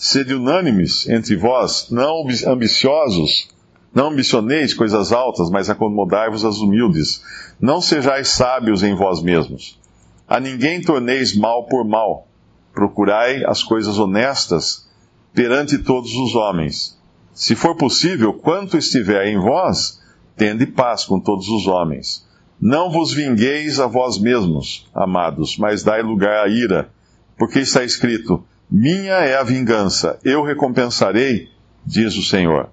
Sede 0.02 0.34
unânimes 0.34 1.10
entre 1.10 1.36
vós, 1.36 1.90
não 1.92 2.26
ambiciosos, 2.48 3.50
não 3.94 4.08
ambicioneis 4.12 4.74
coisas 4.74 5.12
altas, 5.12 5.50
mas 5.50 5.70
acomodai-vos 5.70 6.46
às 6.46 6.60
humildes. 6.60 7.22
Não 7.60 7.82
sejais 7.82 8.30
sábios 8.30 8.82
em 8.82 8.96
vós 8.96 9.22
mesmos. 9.22 9.78
A 10.26 10.40
ninguém 10.40 10.82
torneis 10.82 11.36
mal 11.36 11.66
por 11.66 11.84
mal. 11.84 12.30
Procurai 12.74 13.44
as 13.44 13.62
coisas 13.62 14.00
honestas 14.00 14.88
perante 15.34 15.78
todos 15.78 16.16
os 16.16 16.34
homens. 16.34 16.98
Se 17.34 17.54
for 17.54 17.76
possível, 17.76 18.32
quanto 18.32 18.78
estiver 18.78 19.28
em 19.28 19.38
vós, 19.38 20.00
tende 20.40 20.66
paz 20.66 21.04
com 21.04 21.20
todos 21.20 21.50
os 21.50 21.68
homens. 21.68 22.26
Não 22.62 22.90
vos 22.90 23.14
vingueis 23.14 23.78
a 23.78 23.88
vós 23.88 24.18
mesmos, 24.18 24.90
amados, 24.96 25.58
mas 25.58 25.84
dai 25.84 26.02
lugar 26.02 26.46
à 26.46 26.48
ira, 26.48 26.90
porque 27.38 27.60
está 27.60 27.84
escrito: 27.84 28.44
minha 28.72 29.16
é 29.16 29.38
a 29.38 29.44
vingança, 29.44 30.18
eu 30.24 30.42
recompensarei, 30.42 31.50
diz 31.86 32.16
o 32.16 32.24
Senhor. 32.24 32.70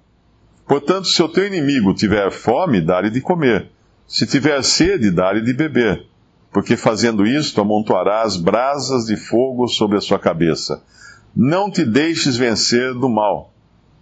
Portanto, 0.66 1.08
se 1.08 1.20
o 1.22 1.28
teu 1.28 1.46
inimigo 1.46 1.92
tiver 1.92 2.30
fome, 2.30 2.80
dá-lhe 2.80 3.10
de 3.10 3.20
comer. 3.20 3.70
Se 4.06 4.26
tiver 4.26 4.62
sede, 4.62 5.10
dá-lhe 5.10 5.40
de 5.40 5.52
beber. 5.52 6.06
Porque 6.52 6.76
fazendo 6.76 7.26
isto, 7.26 7.60
amontoarás 7.60 8.36
brasas 8.36 9.06
de 9.06 9.16
fogo 9.16 9.68
sobre 9.68 9.98
a 9.98 10.00
sua 10.00 10.18
cabeça. 10.18 10.82
Não 11.34 11.70
te 11.70 11.84
deixes 11.84 12.36
vencer 12.36 12.94
do 12.94 13.08
mal, 13.08 13.52